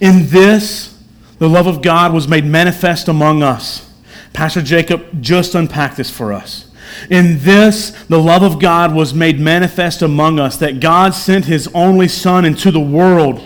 [0.00, 0.96] In this,
[1.40, 3.89] the love of God was made manifest among us.
[4.32, 6.70] Pastor Jacob just unpacked this for us.
[7.08, 11.68] In this, the love of God was made manifest among us, that God sent his
[11.74, 13.40] only Son into the world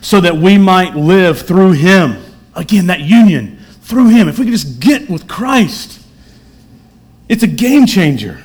[0.00, 2.22] so that we might live through him.
[2.54, 6.00] Again, that union through Him, if we could just get with Christ,
[7.28, 8.42] it's a game changer.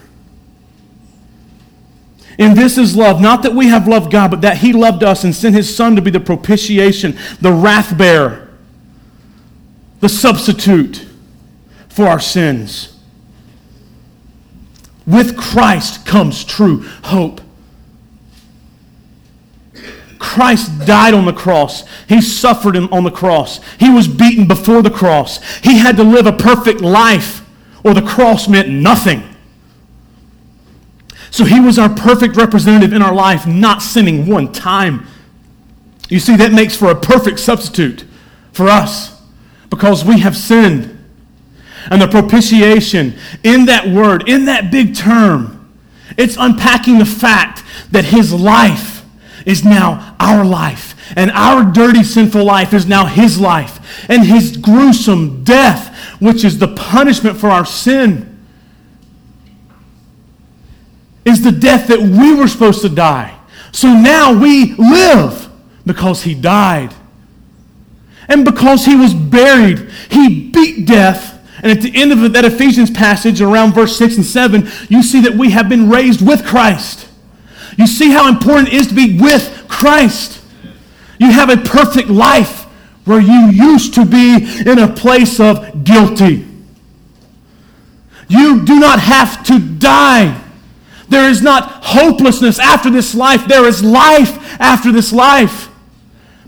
[2.38, 5.24] And this is love, not that we have loved God, but that He loved us
[5.24, 8.50] and sent His Son to be the propitiation, the wrath bearer,
[10.00, 11.06] the substitute
[11.96, 13.00] for our sins.
[15.08, 17.40] With Christ comes true hope.
[20.20, 21.86] Christ died on the cross.
[22.10, 23.62] He suffered on the cross.
[23.80, 25.42] He was beaten before the cross.
[25.60, 27.48] He had to live a perfect life,
[27.82, 29.24] or the cross meant nothing.
[31.32, 35.08] So he was our perfect representative in our life, not sinning one time.
[36.10, 38.04] You see, that makes for a perfect substitute
[38.52, 39.22] for us
[39.70, 40.95] because we have sinned.
[41.91, 45.74] And the propitiation in that word, in that big term,
[46.17, 49.04] it's unpacking the fact that his life
[49.45, 50.93] is now our life.
[51.15, 54.06] And our dirty, sinful life is now his life.
[54.10, 58.32] And his gruesome death, which is the punishment for our sin,
[61.24, 63.38] is the death that we were supposed to die.
[63.71, 65.50] So now we live
[65.86, 66.93] because he died.
[68.28, 71.35] And because he was buried, he beat death.
[71.62, 75.22] And at the end of that Ephesians passage, around verse 6 and 7, you see
[75.22, 77.08] that we have been raised with Christ.
[77.78, 80.41] You see how important it is to be with Christ.
[81.20, 82.63] You have a perfect life
[83.06, 86.45] where you used to be in a place of guilty.
[88.28, 90.41] You do not have to die.
[91.08, 93.47] There is not hopelessness after this life.
[93.47, 95.70] There is life after this life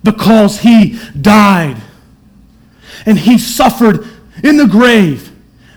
[0.03, 1.77] because he died.
[3.05, 4.07] And he suffered
[4.43, 5.31] in the grave,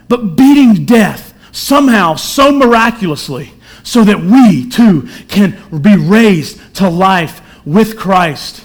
[0.08, 3.52] but beating death somehow, so miraculously
[3.82, 8.64] so that we too can be raised to life with Christ.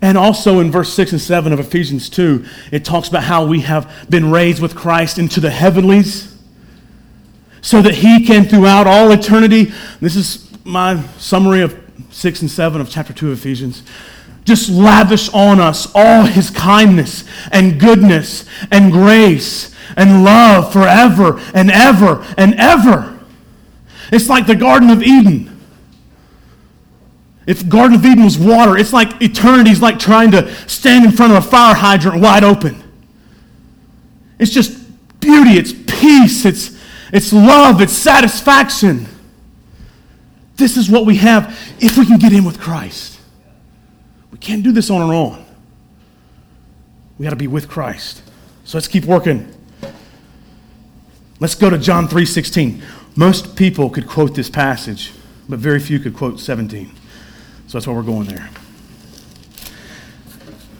[0.00, 3.60] And also in verse 6 and 7 of Ephesians 2, it talks about how we
[3.60, 6.36] have been raised with Christ into the heavenlies
[7.60, 11.78] so that he can, throughout all eternity, this is my summary of
[12.10, 13.84] 6 and 7 of chapter 2 of Ephesians,
[14.44, 21.70] just lavish on us all his kindness and goodness and grace and love forever and
[21.70, 23.20] ever and ever
[24.10, 25.48] It's like the Garden of Eden.
[27.46, 31.32] If Garden of Eden was water, it's like eternity's like trying to stand in front
[31.32, 32.82] of a fire hydrant wide open.
[34.38, 34.78] It's just
[35.20, 36.78] beauty, it's peace, it's,
[37.12, 39.06] it's love, it's satisfaction.
[40.56, 43.18] This is what we have if we can get in with Christ.
[44.32, 45.44] We can't do this on our own.
[47.18, 48.22] We got to be with Christ.
[48.64, 49.54] So let's keep working.
[51.38, 52.82] Let's go to John 3:16.
[53.14, 55.12] Most people could quote this passage,
[55.48, 56.90] but very few could quote 17.
[57.66, 58.48] So that's why we're going there.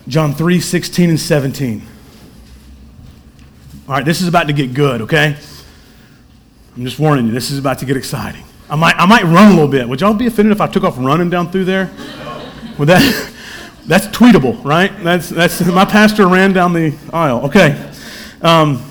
[0.09, 1.83] John 3 16 and 17.
[3.89, 5.37] All right, this is about to get good, okay?
[6.77, 8.45] I'm just warning you, this is about to get exciting.
[8.71, 9.87] I might, I might run a little bit.
[9.89, 11.91] Would y'all be offended if I took off running down through there?
[12.79, 13.33] Would that,
[13.87, 14.93] that's tweetable, right?
[15.03, 17.47] That's, that's, my pastor ran down the aisle.
[17.47, 17.91] Okay.
[18.41, 18.85] Um,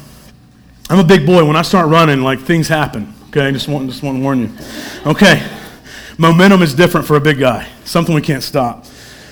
[0.89, 1.45] I'm a big boy.
[1.45, 3.13] When I start running, like things happen.
[3.29, 4.49] Okay, just want, just want to warn you.
[5.05, 5.47] Okay.
[6.17, 7.67] Momentum is different for a big guy.
[7.85, 8.85] Something we can't stop.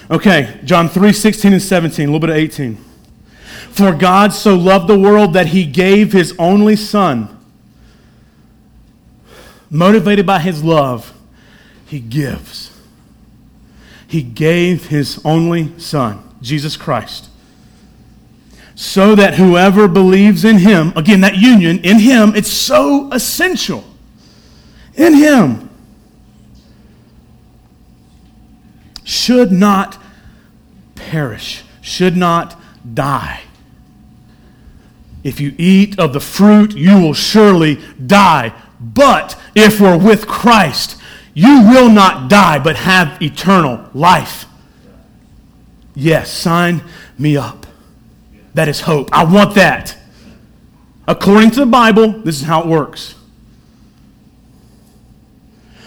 [0.09, 2.77] Okay, John 3, 16 and 17, a little bit of 18.
[3.69, 7.37] For God so loved the world that he gave his only son.
[9.69, 11.13] Motivated by his love,
[11.85, 12.68] he gives.
[14.09, 17.29] He gave his only son, Jesus Christ,
[18.73, 23.83] so that whoever believes in him, again, that union in him, it's so essential.
[24.95, 25.69] In him
[29.03, 30.01] should not
[30.95, 32.59] perish, should not
[32.91, 33.41] die.
[35.23, 38.53] If you eat of the fruit, you will surely die.
[38.79, 40.98] But if we're with Christ,
[41.39, 44.45] you will not die, but have eternal life.
[45.95, 46.83] Yes, sign
[47.17, 47.65] me up.
[48.55, 49.07] That is hope.
[49.13, 49.97] I want that.
[51.07, 53.15] According to the Bible, this is how it works.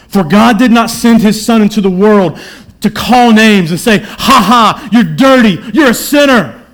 [0.09, 2.41] For God did not send his Son into the world
[2.81, 6.65] to call names and say, ha ha, you're dirty, you're a sinner.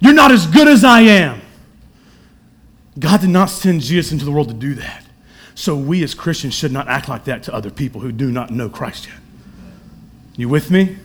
[0.00, 1.42] You're not as good as I am.
[2.98, 5.04] God did not send Jesus into the world to do that.
[5.60, 8.50] So we as Christians should not act like that to other people who do not
[8.50, 9.18] know Christ yet.
[10.34, 10.96] You with me?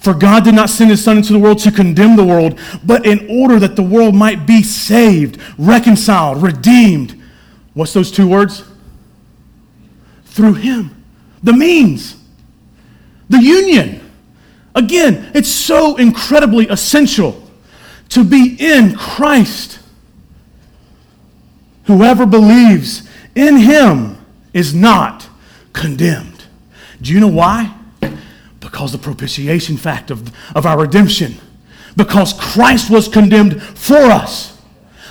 [0.00, 3.06] For God did not send his Son into the world to condemn the world, but
[3.06, 7.22] in order that the world might be saved, reconciled, redeemed.
[7.74, 8.64] What's those two words?
[10.24, 11.04] Through him.
[11.44, 12.16] The means.
[13.28, 14.10] The union.
[14.74, 17.48] Again, it's so incredibly essential
[18.08, 19.78] to be in Christ.
[21.84, 24.18] Whoever believes in him
[24.52, 25.28] is not
[25.72, 26.44] condemned.
[27.00, 27.74] Do you know why?
[28.60, 31.36] Because the propitiation fact of, of our redemption.
[31.96, 34.60] Because Christ was condemned for us.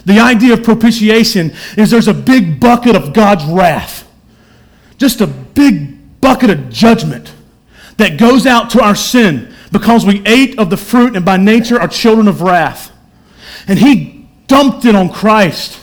[0.05, 4.09] The idea of propitiation is there's a big bucket of God's wrath,
[4.97, 7.33] just a big bucket of judgment
[7.97, 11.79] that goes out to our sin because we ate of the fruit and by nature
[11.79, 12.91] are children of wrath.
[13.67, 15.79] And He dumped it on Christ.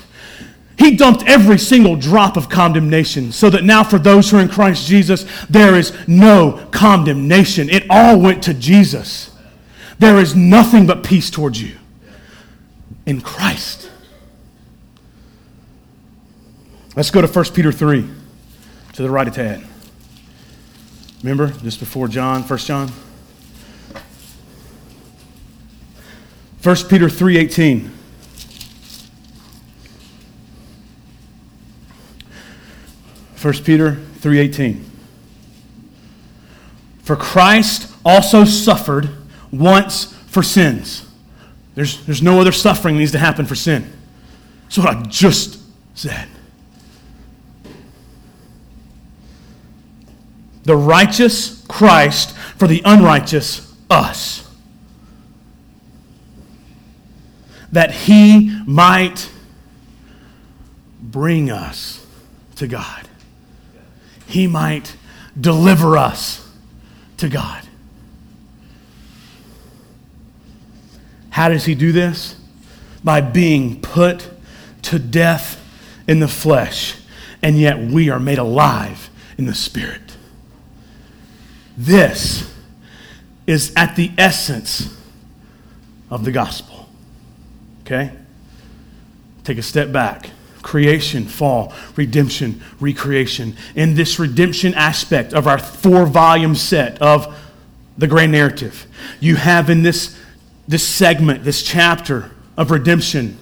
[0.81, 4.49] He dumped every single drop of condemnation so that now for those who are in
[4.49, 7.68] Christ Jesus, there is no condemnation.
[7.68, 9.31] It all went to Jesus.
[9.99, 11.76] There is nothing but peace towards you
[13.05, 13.91] in Christ.
[16.97, 18.09] Let's go to 1 Peter 3
[18.95, 19.62] to the right of Tad.
[21.22, 22.91] Remember, just before John, 1 John?
[26.62, 28.00] 1 Peter 3:18
[33.41, 34.84] 1 Peter 3:18
[37.03, 39.09] For Christ also suffered
[39.51, 41.07] once for sins.
[41.74, 43.91] There's, there's no other suffering needs to happen for sin.
[44.64, 45.59] That's what I just
[45.95, 46.28] said.
[50.64, 54.47] The righteous Christ for the unrighteous us.
[57.72, 59.30] That he might
[61.01, 62.05] bring us
[62.57, 63.10] to God
[64.31, 64.97] he might
[65.39, 66.49] deliver us
[67.18, 67.64] to God.
[71.31, 72.37] How does he do this?
[73.03, 74.28] By being put
[74.83, 75.62] to death
[76.07, 76.97] in the flesh,
[77.43, 80.16] and yet we are made alive in the spirit.
[81.76, 82.53] This
[83.47, 84.97] is at the essence
[86.11, 86.89] of the gospel.
[87.83, 88.12] Okay?
[89.45, 90.31] Take a step back
[90.63, 93.57] creation, fall, redemption, recreation.
[93.75, 97.37] In this redemption aspect of our four volume set of
[97.97, 98.87] the grand narrative,
[99.21, 100.19] you have in this,
[100.69, 103.39] this segment, this chapter of redemption,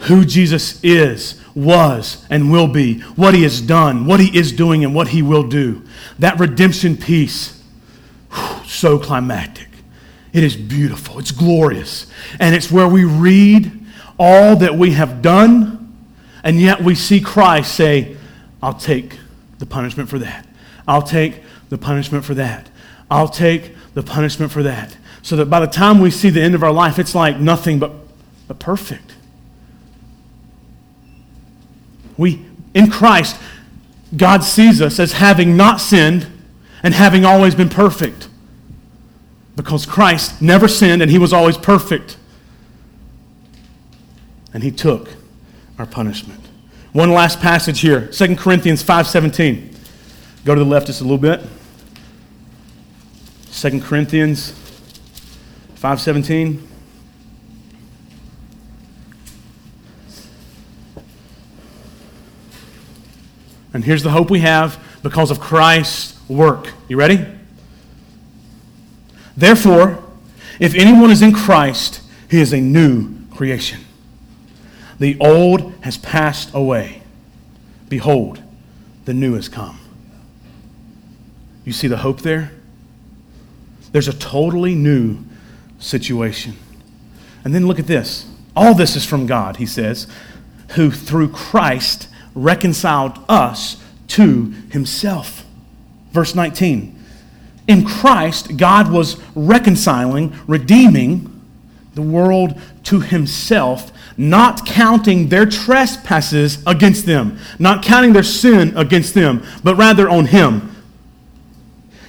[0.00, 4.84] who Jesus is, was, and will be, what he has done, what he is doing,
[4.84, 5.82] and what he will do.
[6.18, 7.62] That redemption piece,
[8.66, 9.68] so climactic.
[10.32, 12.06] It is beautiful, it's glorious.
[12.40, 13.70] And it's where we read
[14.18, 15.83] all that we have done,
[16.44, 18.16] and yet we see Christ say,
[18.62, 19.18] I'll take
[19.58, 20.46] the punishment for that.
[20.86, 22.68] I'll take the punishment for that.
[23.10, 24.96] I'll take the punishment for that.
[25.22, 27.78] So that by the time we see the end of our life, it's like nothing
[27.78, 27.92] but,
[28.46, 29.14] but perfect.
[32.18, 33.36] We, in Christ,
[34.14, 36.26] God sees us as having not sinned
[36.82, 38.28] and having always been perfect.
[39.56, 42.18] Because Christ never sinned and he was always perfect.
[44.52, 45.08] And he took
[45.78, 46.40] our punishment.
[46.92, 49.74] One last passage here, 2 Corinthians 5:17.
[50.44, 51.40] Go to the left just a little bit.
[53.50, 54.52] 2 Corinthians
[55.74, 56.60] 5:17.
[63.72, 66.68] And here's the hope we have because of Christ's work.
[66.88, 67.26] You ready?
[69.36, 70.02] Therefore,
[70.60, 72.00] if anyone is in Christ,
[72.30, 73.83] he is a new creation.
[74.98, 77.02] The old has passed away.
[77.88, 78.42] Behold,
[79.04, 79.78] the new has come.
[81.64, 82.52] You see the hope there?
[83.92, 85.18] There's a totally new
[85.78, 86.56] situation.
[87.44, 88.26] And then look at this.
[88.56, 90.06] All this is from God, he says,
[90.70, 95.44] who through Christ reconciled us to himself.
[96.12, 96.98] Verse 19.
[97.66, 101.30] In Christ, God was reconciling, redeeming
[101.94, 109.14] the world to himself, not counting their trespasses against them, not counting their sin against
[109.14, 110.74] them, but rather on him.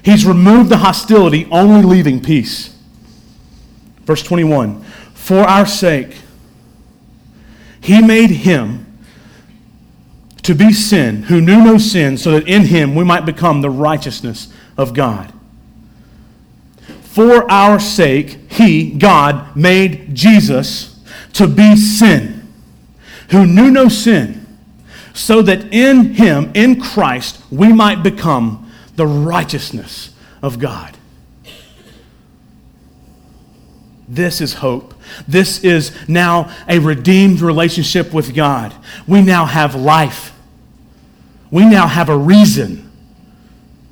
[0.04, 2.78] He's removed the hostility, only leaving peace.
[4.02, 4.84] Verse 21
[5.14, 6.18] For our sake,
[7.82, 8.86] he made him
[10.44, 13.70] to be sin, who knew no sin, so that in him we might become the
[13.70, 15.34] righteousness of God.
[17.02, 20.95] For our sake, he, God, made Jesus
[21.36, 22.52] to be sin,
[23.32, 24.46] who knew no sin,
[25.14, 30.98] so that in him, in Christ, we might become the righteousness of God.
[34.08, 34.94] This is hope.
[35.28, 38.74] This is now a redeemed relationship with God.
[39.08, 40.36] We now have life
[41.52, 42.92] we now have a reason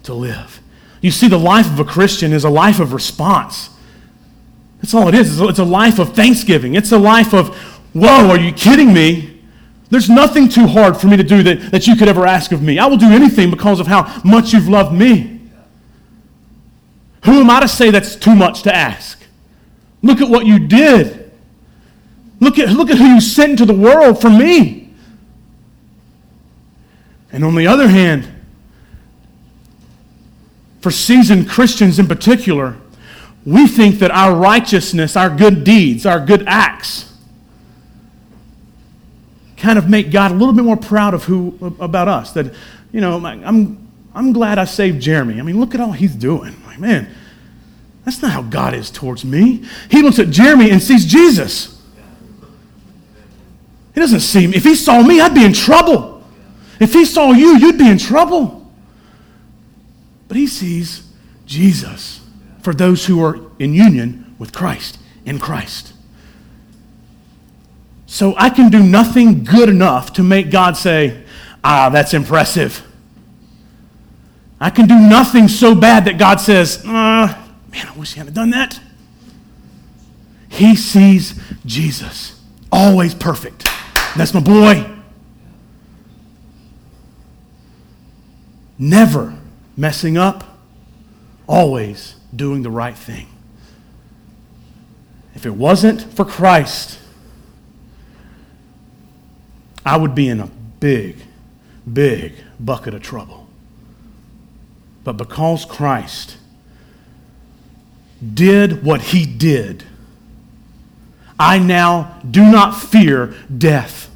[0.04, 0.60] to live.
[1.02, 3.70] You see, the life of a Christian is a life of response.
[4.84, 5.40] That's all it is.
[5.40, 6.76] It's a life of thanksgiving.
[6.76, 7.56] It's a life of,
[7.94, 9.42] whoa, are you kidding me?
[9.90, 12.62] There's nothing too hard for me to do that, that you could ever ask of
[12.62, 12.78] me.
[12.80, 15.40] I will do anything because of how much you've loved me.
[17.24, 19.24] Who am I to say that's too much to ask?
[20.02, 21.32] Look at what you did.
[22.42, 24.94] Look at, look at who you sent into the world for me.
[27.32, 28.28] And on the other hand,
[30.82, 32.76] for seasoned Christians in particular,
[33.46, 37.14] we think that our righteousness, our good deeds, our good acts,
[39.58, 42.32] kind of make God a little bit more proud of who about us.
[42.34, 42.54] That,
[42.92, 45.40] you know, I'm, I'm glad I saved Jeremy.
[45.40, 46.56] I mean, look at all he's doing.
[46.66, 47.14] Like, man,
[48.06, 49.64] that's not how God is towards me.
[49.90, 51.82] He looks at Jeremy and sees Jesus.
[53.94, 54.56] He doesn't see me.
[54.56, 56.24] If he saw me, I'd be in trouble.
[56.80, 58.72] If he saw you, you'd be in trouble.
[60.28, 61.08] But he sees
[61.46, 62.23] Jesus
[62.64, 65.94] for those who are in union with Christ, in Christ.
[68.08, 71.24] So I can do nothing good enough to make God say,
[71.64, 72.84] ah, that's impressive.
[74.60, 78.34] I can do nothing so bad that God says, ah, man, I wish he hadn't
[78.34, 78.80] done that.
[80.50, 82.40] He sees Jesus,
[82.72, 83.68] always perfect.
[84.16, 84.94] That's my boy.
[88.78, 89.34] never
[89.78, 90.44] messing up,
[91.48, 93.28] always doing the right thing.
[95.36, 97.00] If it wasn't for Christ,
[99.86, 100.48] I would be in a
[100.80, 101.18] big,
[101.92, 103.48] big bucket of trouble.
[105.04, 106.38] But because Christ
[108.34, 109.84] did what he did,
[111.38, 114.10] I now do not fear death.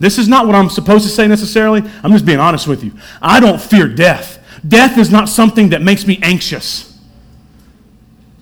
[0.00, 1.82] This is not what I'm supposed to say necessarily.
[2.02, 2.92] I'm just being honest with you.
[3.20, 4.38] I don't fear death.
[4.66, 6.87] Death is not something that makes me anxious.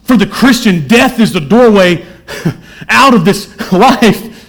[0.07, 2.07] For the Christian, death is the doorway
[2.89, 4.49] out of this life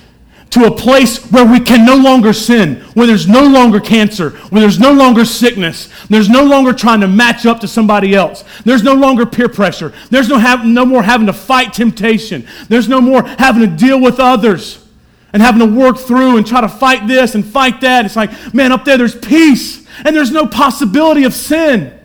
[0.51, 4.61] to a place where we can no longer sin, where there's no longer cancer, where
[4.61, 8.83] there's no longer sickness, there's no longer trying to match up to somebody else, there's
[8.83, 13.01] no longer peer pressure, there's no, have, no more having to fight temptation, there's no
[13.01, 14.85] more having to deal with others.
[15.33, 18.05] and having to work through and try to fight this and fight that.
[18.05, 21.99] It's like, man, up there there's peace and there's no possibility of sin.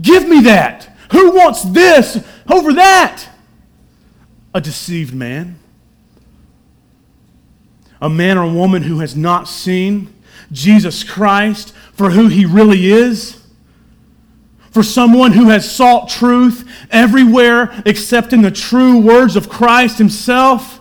[0.00, 0.88] Give me that.
[1.12, 3.28] Who wants this over that?
[4.54, 5.58] A deceived man.
[8.00, 10.14] A man or woman who has not seen
[10.52, 13.42] Jesus Christ for who he really is.
[14.70, 20.80] For someone who has sought truth everywhere except in the true words of Christ himself.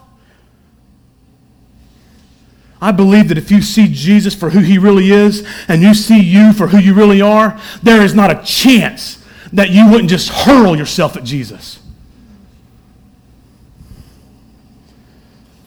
[2.79, 6.21] I believe that if you see Jesus for who he really is and you see
[6.21, 9.23] you for who you really are, there is not a chance
[9.53, 11.79] that you wouldn't just hurl yourself at Jesus.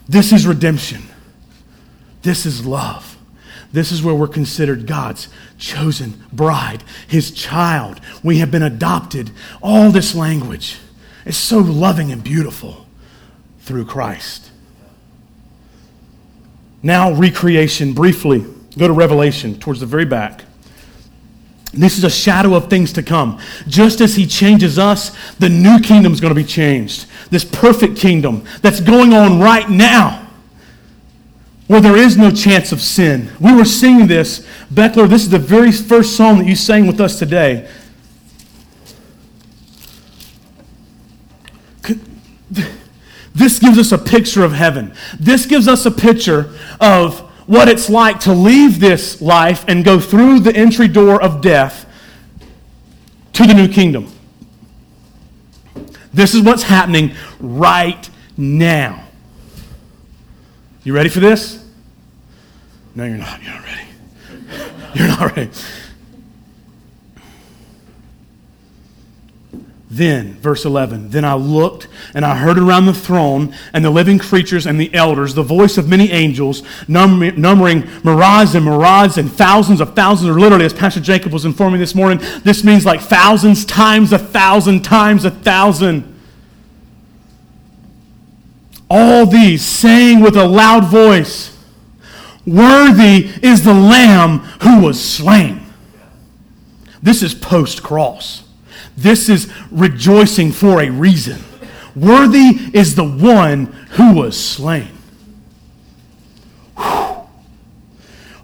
[0.08, 1.02] This is redemption.
[2.22, 3.16] This is love.
[3.72, 8.00] This is where we're considered God's chosen bride, his child.
[8.22, 9.30] We have been adopted.
[9.62, 10.78] All this language
[11.24, 12.86] is so loving and beautiful
[13.60, 14.50] through Christ.
[16.82, 18.44] Now, recreation, briefly.
[18.76, 20.44] Go to Revelation towards the very back.
[21.72, 23.38] This is a shadow of things to come.
[23.68, 27.06] Just as he changes us, the new kingdom is going to be changed.
[27.30, 30.26] This perfect kingdom that's going on right now,
[31.68, 33.30] where there is no chance of sin.
[33.38, 34.44] We were singing this.
[34.72, 37.70] Beckler, this is the very first song that you sang with us today.
[43.32, 44.92] This gives us a picture of heaven.
[45.18, 49.98] This gives us a picture of what it's like to leave this life and go
[49.98, 51.84] through the entry door of death
[53.32, 54.06] to the new kingdom.
[56.14, 59.02] This is what's happening right now.
[60.84, 61.68] You ready for this?
[62.94, 63.42] No, you're not.
[63.42, 63.88] You're not ready.
[64.94, 65.50] You're not ready.
[69.92, 74.20] Then, verse 11, then I looked and I heard around the throne and the living
[74.20, 79.80] creatures and the elders the voice of many angels, numbering myriads and myriads and thousands
[79.80, 83.64] of thousands, or literally, as Pastor Jacob was informing this morning, this means like thousands
[83.64, 86.06] times a thousand times a thousand.
[88.88, 91.58] All these saying with a loud voice,
[92.46, 95.66] Worthy is the Lamb who was slain.
[97.02, 98.44] This is post cross.
[99.00, 101.42] This is rejoicing for a reason.
[101.96, 104.88] Worthy is the one who was slain.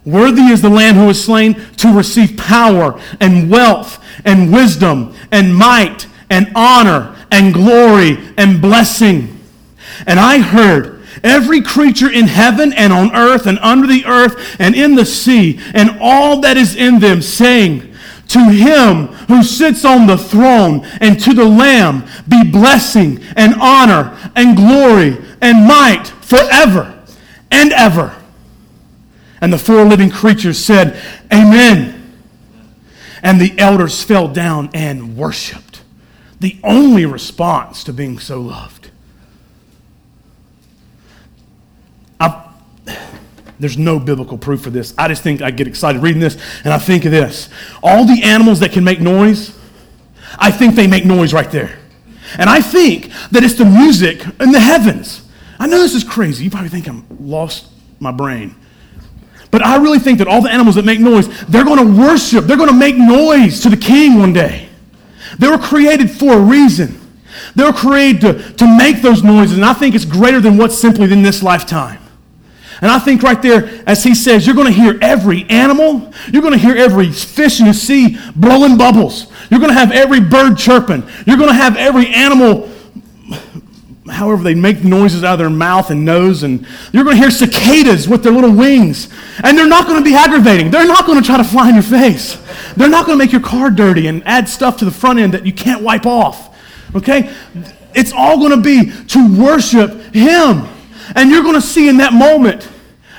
[0.03, 5.55] Worthy is the Lamb who was slain to receive power and wealth and wisdom and
[5.55, 9.39] might and honor and glory and blessing.
[10.07, 14.73] And I heard every creature in heaven and on earth and under the earth and
[14.73, 17.86] in the sea and all that is in them saying,
[18.27, 24.17] to him who sits on the throne and to the Lamb be blessing and honor
[24.35, 27.03] and glory and might forever
[27.51, 28.15] and ever.
[29.39, 31.01] And the four living creatures said,
[31.31, 31.93] Amen.
[33.23, 35.81] And the elders fell down and worshiped.
[36.39, 38.91] The only response to being so loved.
[42.19, 42.47] I've
[43.59, 44.93] there's no biblical proof for this.
[44.97, 47.49] I just think I get excited reading this and I think of this.
[47.81, 49.57] All the animals that can make noise,
[50.37, 51.79] I think they make noise right there.
[52.37, 55.23] And I think that it's the music in the heavens.
[55.59, 56.43] I know this is crazy.
[56.43, 57.67] You probably think I'm lost
[57.99, 58.55] my brain.
[59.49, 62.45] But I really think that all the animals that make noise, they're going to worship,
[62.45, 64.67] they're going to make noise to the king one day.
[65.39, 66.99] They were created for a reason.
[67.55, 70.77] They were created to, to make those noises, and I think it's greater than what's
[70.77, 71.99] simply in this lifetime.
[72.81, 76.41] And I think right there, as he says, you're going to hear every animal, you're
[76.41, 79.31] going to hear every fish in the sea blowing bubbles.
[79.49, 81.03] You're going to have every bird chirping.
[81.25, 82.69] You're going to have every animal,
[84.09, 86.43] however they make noises out of their mouth and nose.
[86.43, 89.09] And you're going to hear cicadas with their little wings.
[89.43, 90.69] And they're not going to be aggravating.
[90.69, 92.35] They're not going to try to fly in your face.
[92.75, 95.33] They're not going to make your car dirty and add stuff to the front end
[95.33, 96.55] that you can't wipe off.
[96.95, 97.33] Okay?
[97.95, 100.67] It's all going to be to worship Him.
[101.15, 102.69] And you're going to see in that moment,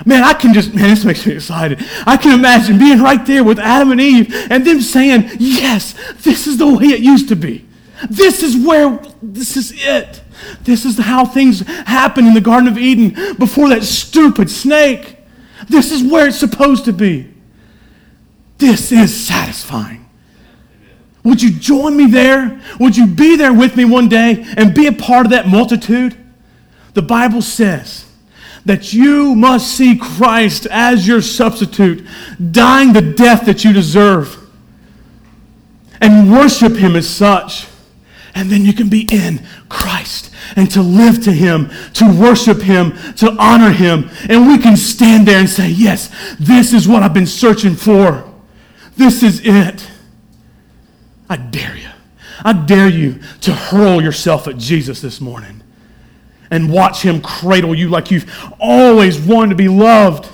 [0.05, 1.84] man, I can just, man, this makes me excited.
[2.07, 6.47] I can imagine being right there with Adam and Eve and them saying, yes, this
[6.47, 7.64] is the way it used to be.
[8.09, 10.22] This is where, this is it.
[10.62, 15.16] This is how things happen in the Garden of Eden before that stupid snake.
[15.68, 17.32] This is where it's supposed to be.
[18.59, 20.09] This is satisfying.
[21.24, 22.61] Would you join me there?
[22.78, 26.16] Would you be there with me one day and be a part of that multitude?
[26.95, 28.07] The Bible says
[28.64, 32.07] that you must see Christ as your substitute,
[32.51, 34.36] dying the death that you deserve,
[36.01, 37.66] and worship Him as such.
[38.34, 40.30] And then you can be in Christ.
[40.57, 44.09] and to live to Him, to worship Him, to honor Him.
[44.28, 48.24] And we can stand there and say, Yes, this is what I've been searching for.
[48.97, 49.89] This is it.
[51.28, 51.89] I dare you.
[52.45, 55.58] I dare you to hurl yourself at Jesus this morning
[56.51, 60.28] and watch Him cradle you like you've always wanted to be loved.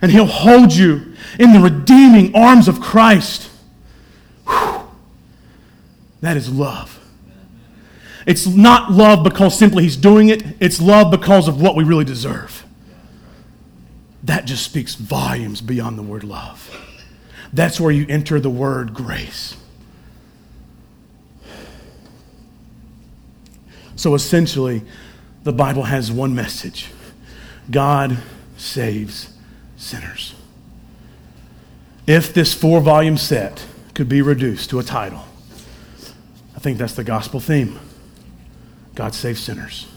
[0.00, 3.50] And He'll hold you in the redeeming arms of Christ.
[4.46, 4.82] Whew.
[6.20, 6.94] That is love.
[8.26, 12.04] It's not love because simply He's doing it, it's love because of what we really
[12.04, 12.64] deserve.
[14.24, 16.70] That just speaks volumes beyond the word love.
[17.52, 19.56] That's where you enter the word grace.
[23.98, 24.82] So essentially,
[25.42, 26.86] the Bible has one message
[27.68, 28.16] God
[28.56, 29.32] saves
[29.76, 30.36] sinners.
[32.06, 35.24] If this four volume set could be reduced to a title,
[36.54, 37.78] I think that's the gospel theme
[38.94, 39.88] God saves sinners.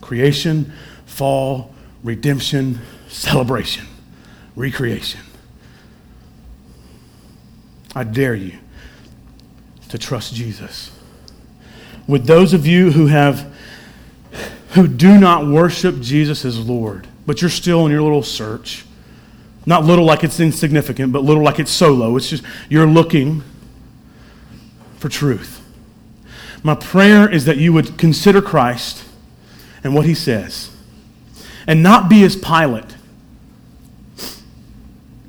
[0.00, 0.72] Creation,
[1.04, 1.74] fall,
[2.04, 2.78] redemption,
[3.08, 3.86] celebration,
[4.54, 5.20] recreation.
[7.96, 8.58] I dare you
[9.88, 10.92] to trust Jesus.
[12.06, 13.52] With those of you who have
[14.70, 18.84] who do not worship Jesus as Lord, but you're still in your little search.
[19.66, 22.16] Not little like it's insignificant, but little like it's solo.
[22.16, 23.42] It's just you're looking
[24.98, 25.64] for truth.
[26.62, 29.04] My prayer is that you would consider Christ
[29.84, 30.70] and what he says
[31.66, 32.96] and not be as Pilate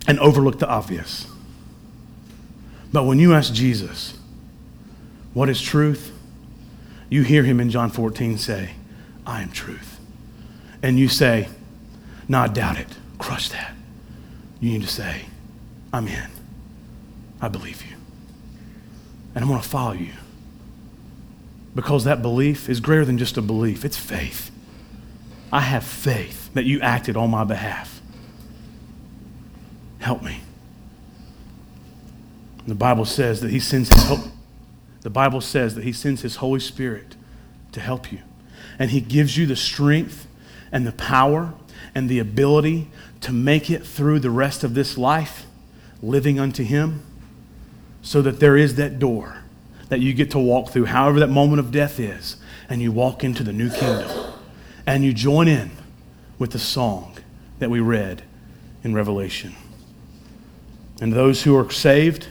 [0.08, 1.28] and overlook the obvious.
[2.92, 4.18] But when you ask Jesus,
[5.34, 6.15] what is truth?
[7.16, 8.72] You hear him in John 14 say,
[9.26, 10.02] I am truth.
[10.84, 11.48] And you say,
[12.30, 12.90] I doubt it.
[13.18, 13.74] Crush that.
[14.60, 15.28] You need to say,
[15.94, 16.30] I'm in.
[17.40, 17.96] I believe you.
[19.34, 20.12] And I'm going to follow you.
[21.74, 24.52] Because that belief is greater than just a belief, it's faith.
[25.54, 28.02] I have faith that you acted on my behalf.
[30.00, 30.42] Help me.
[32.68, 34.35] The Bible says that he sends his hope.
[35.06, 37.16] The Bible says that he sends his Holy Spirit
[37.72, 38.20] to help you
[38.80, 40.28] and He gives you the strength
[40.72, 41.54] and the power
[41.94, 42.90] and the ability
[43.22, 45.46] to make it through the rest of this life
[46.02, 47.02] living unto Him
[48.02, 49.38] so that there is that door
[49.90, 52.38] that you get to walk through, however that moment of death is,
[52.70, 54.10] and you walk into the new kingdom.
[54.88, 55.72] And you join in
[56.38, 57.16] with the song
[57.60, 58.24] that we read
[58.84, 59.56] in Revelation.
[61.02, 62.28] And those who are saved,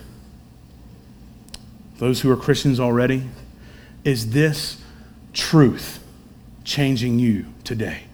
[1.99, 3.25] those who are Christians already,
[4.05, 4.83] is this
[5.33, 6.05] truth
[6.65, 8.05] changing you today?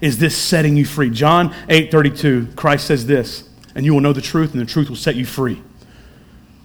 [0.00, 1.10] Is this setting you free?
[1.10, 4.88] John 8 32, Christ says this, and you will know the truth, and the truth
[4.88, 5.62] will set you free.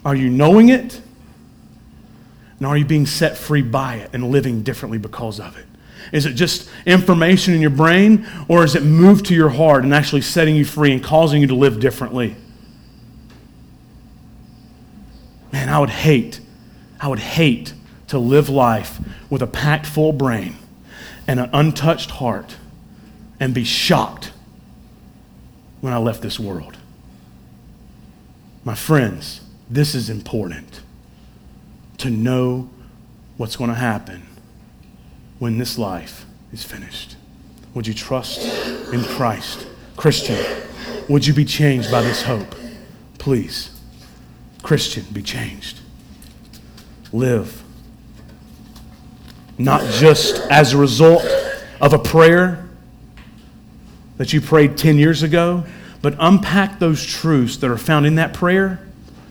[0.04, 1.00] Are you knowing it?
[2.58, 5.66] And are you being set free by it and living differently because of it?
[6.12, 9.92] Is it just information in your brain, or is it moved to your heart and
[9.92, 12.36] actually setting you free and causing you to live differently?
[15.52, 16.40] Man, I would hate,
[17.00, 17.74] I would hate
[18.08, 20.56] to live life with a packed full brain
[21.26, 22.56] and an untouched heart
[23.40, 24.32] and be shocked
[25.80, 26.76] when I left this world.
[28.64, 30.80] My friends, this is important
[31.98, 32.70] to know
[33.36, 34.26] what's going to happen
[35.38, 37.16] when this life is finished.
[37.74, 38.40] Would you trust
[38.92, 39.66] in Christ?
[39.96, 40.44] Christian,
[41.08, 42.54] would you be changed by this hope?
[43.18, 43.70] Please.
[44.62, 45.80] Christian, be changed.
[47.12, 47.62] Live
[49.58, 51.24] not just as a result
[51.80, 52.68] of a prayer
[54.18, 55.64] that you prayed 10 years ago,
[56.02, 58.80] but unpack those truths that are found in that prayer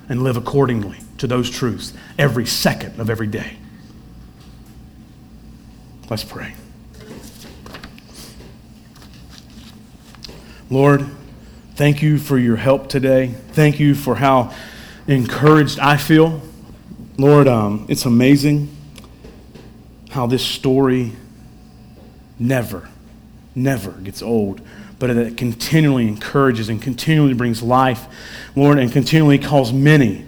[0.09, 3.57] and live accordingly to those truths every second of every day.
[6.09, 6.53] Let's pray.
[10.69, 11.07] Lord,
[11.75, 13.27] thank you for your help today.
[13.51, 14.53] Thank you for how
[15.07, 16.41] encouraged I feel.
[17.17, 18.75] Lord, um, it's amazing
[20.09, 21.13] how this story
[22.37, 22.89] never,
[23.53, 24.59] never gets old,
[24.99, 28.05] but it continually encourages and continually brings life,
[28.53, 30.25] Lord, and continually calls many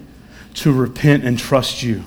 [0.55, 2.03] to repent and trust you.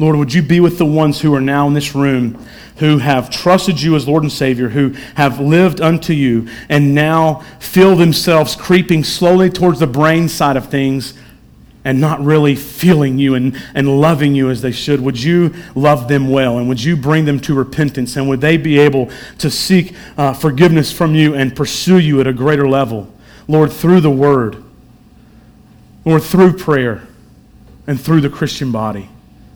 [0.00, 2.44] Lord, would you be with the ones who are now in this room
[2.78, 7.44] who have trusted you as Lord and Savior, who have lived unto you, and now
[7.60, 11.14] feel themselves creeping slowly towards the brain side of things
[11.88, 16.06] and not really feeling you and, and loving you as they should, would you love
[16.06, 16.58] them well?
[16.58, 18.14] And would you bring them to repentance?
[18.14, 22.26] And would they be able to seek uh, forgiveness from you and pursue you at
[22.26, 23.10] a greater level?
[23.46, 24.62] Lord, through the word,
[26.04, 27.08] Lord, through prayer,
[27.86, 29.08] and through the Christian body,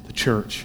[0.06, 0.64] the church.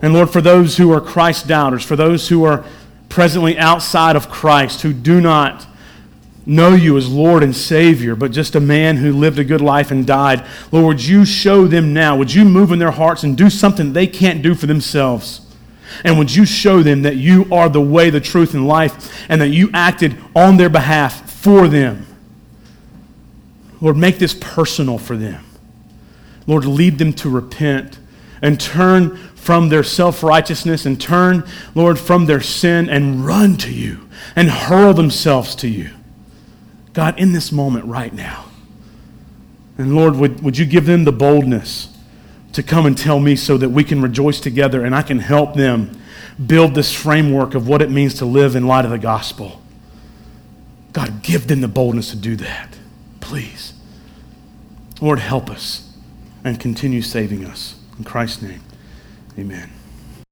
[0.00, 2.64] And Lord, for those who are Christ doubters, for those who are
[3.10, 5.66] presently outside of Christ, who do not
[6.48, 9.90] know you as Lord and Savior, but just a man who lived a good life
[9.90, 12.16] and died, Lord, would you show them now?
[12.16, 15.42] Would you move in their hearts and do something they can't do for themselves?
[16.04, 19.40] And would you show them that you are the way, the truth, and life, and
[19.40, 22.06] that you acted on their behalf for them?
[23.80, 25.44] Lord, make this personal for them.
[26.46, 27.98] Lord, lead them to repent
[28.40, 33.72] and turn from their self righteousness and turn, Lord, from their sin and run to
[33.72, 35.90] you and hurl themselves to you.
[36.98, 38.46] God, in this moment right now.
[39.78, 41.96] And Lord, would, would you give them the boldness
[42.54, 45.54] to come and tell me so that we can rejoice together and I can help
[45.54, 45.96] them
[46.44, 49.62] build this framework of what it means to live in light of the gospel?
[50.92, 52.76] God, give them the boldness to do that.
[53.20, 53.74] Please.
[55.00, 55.96] Lord, help us
[56.42, 57.76] and continue saving us.
[57.96, 58.62] In Christ's name,
[59.38, 59.77] amen.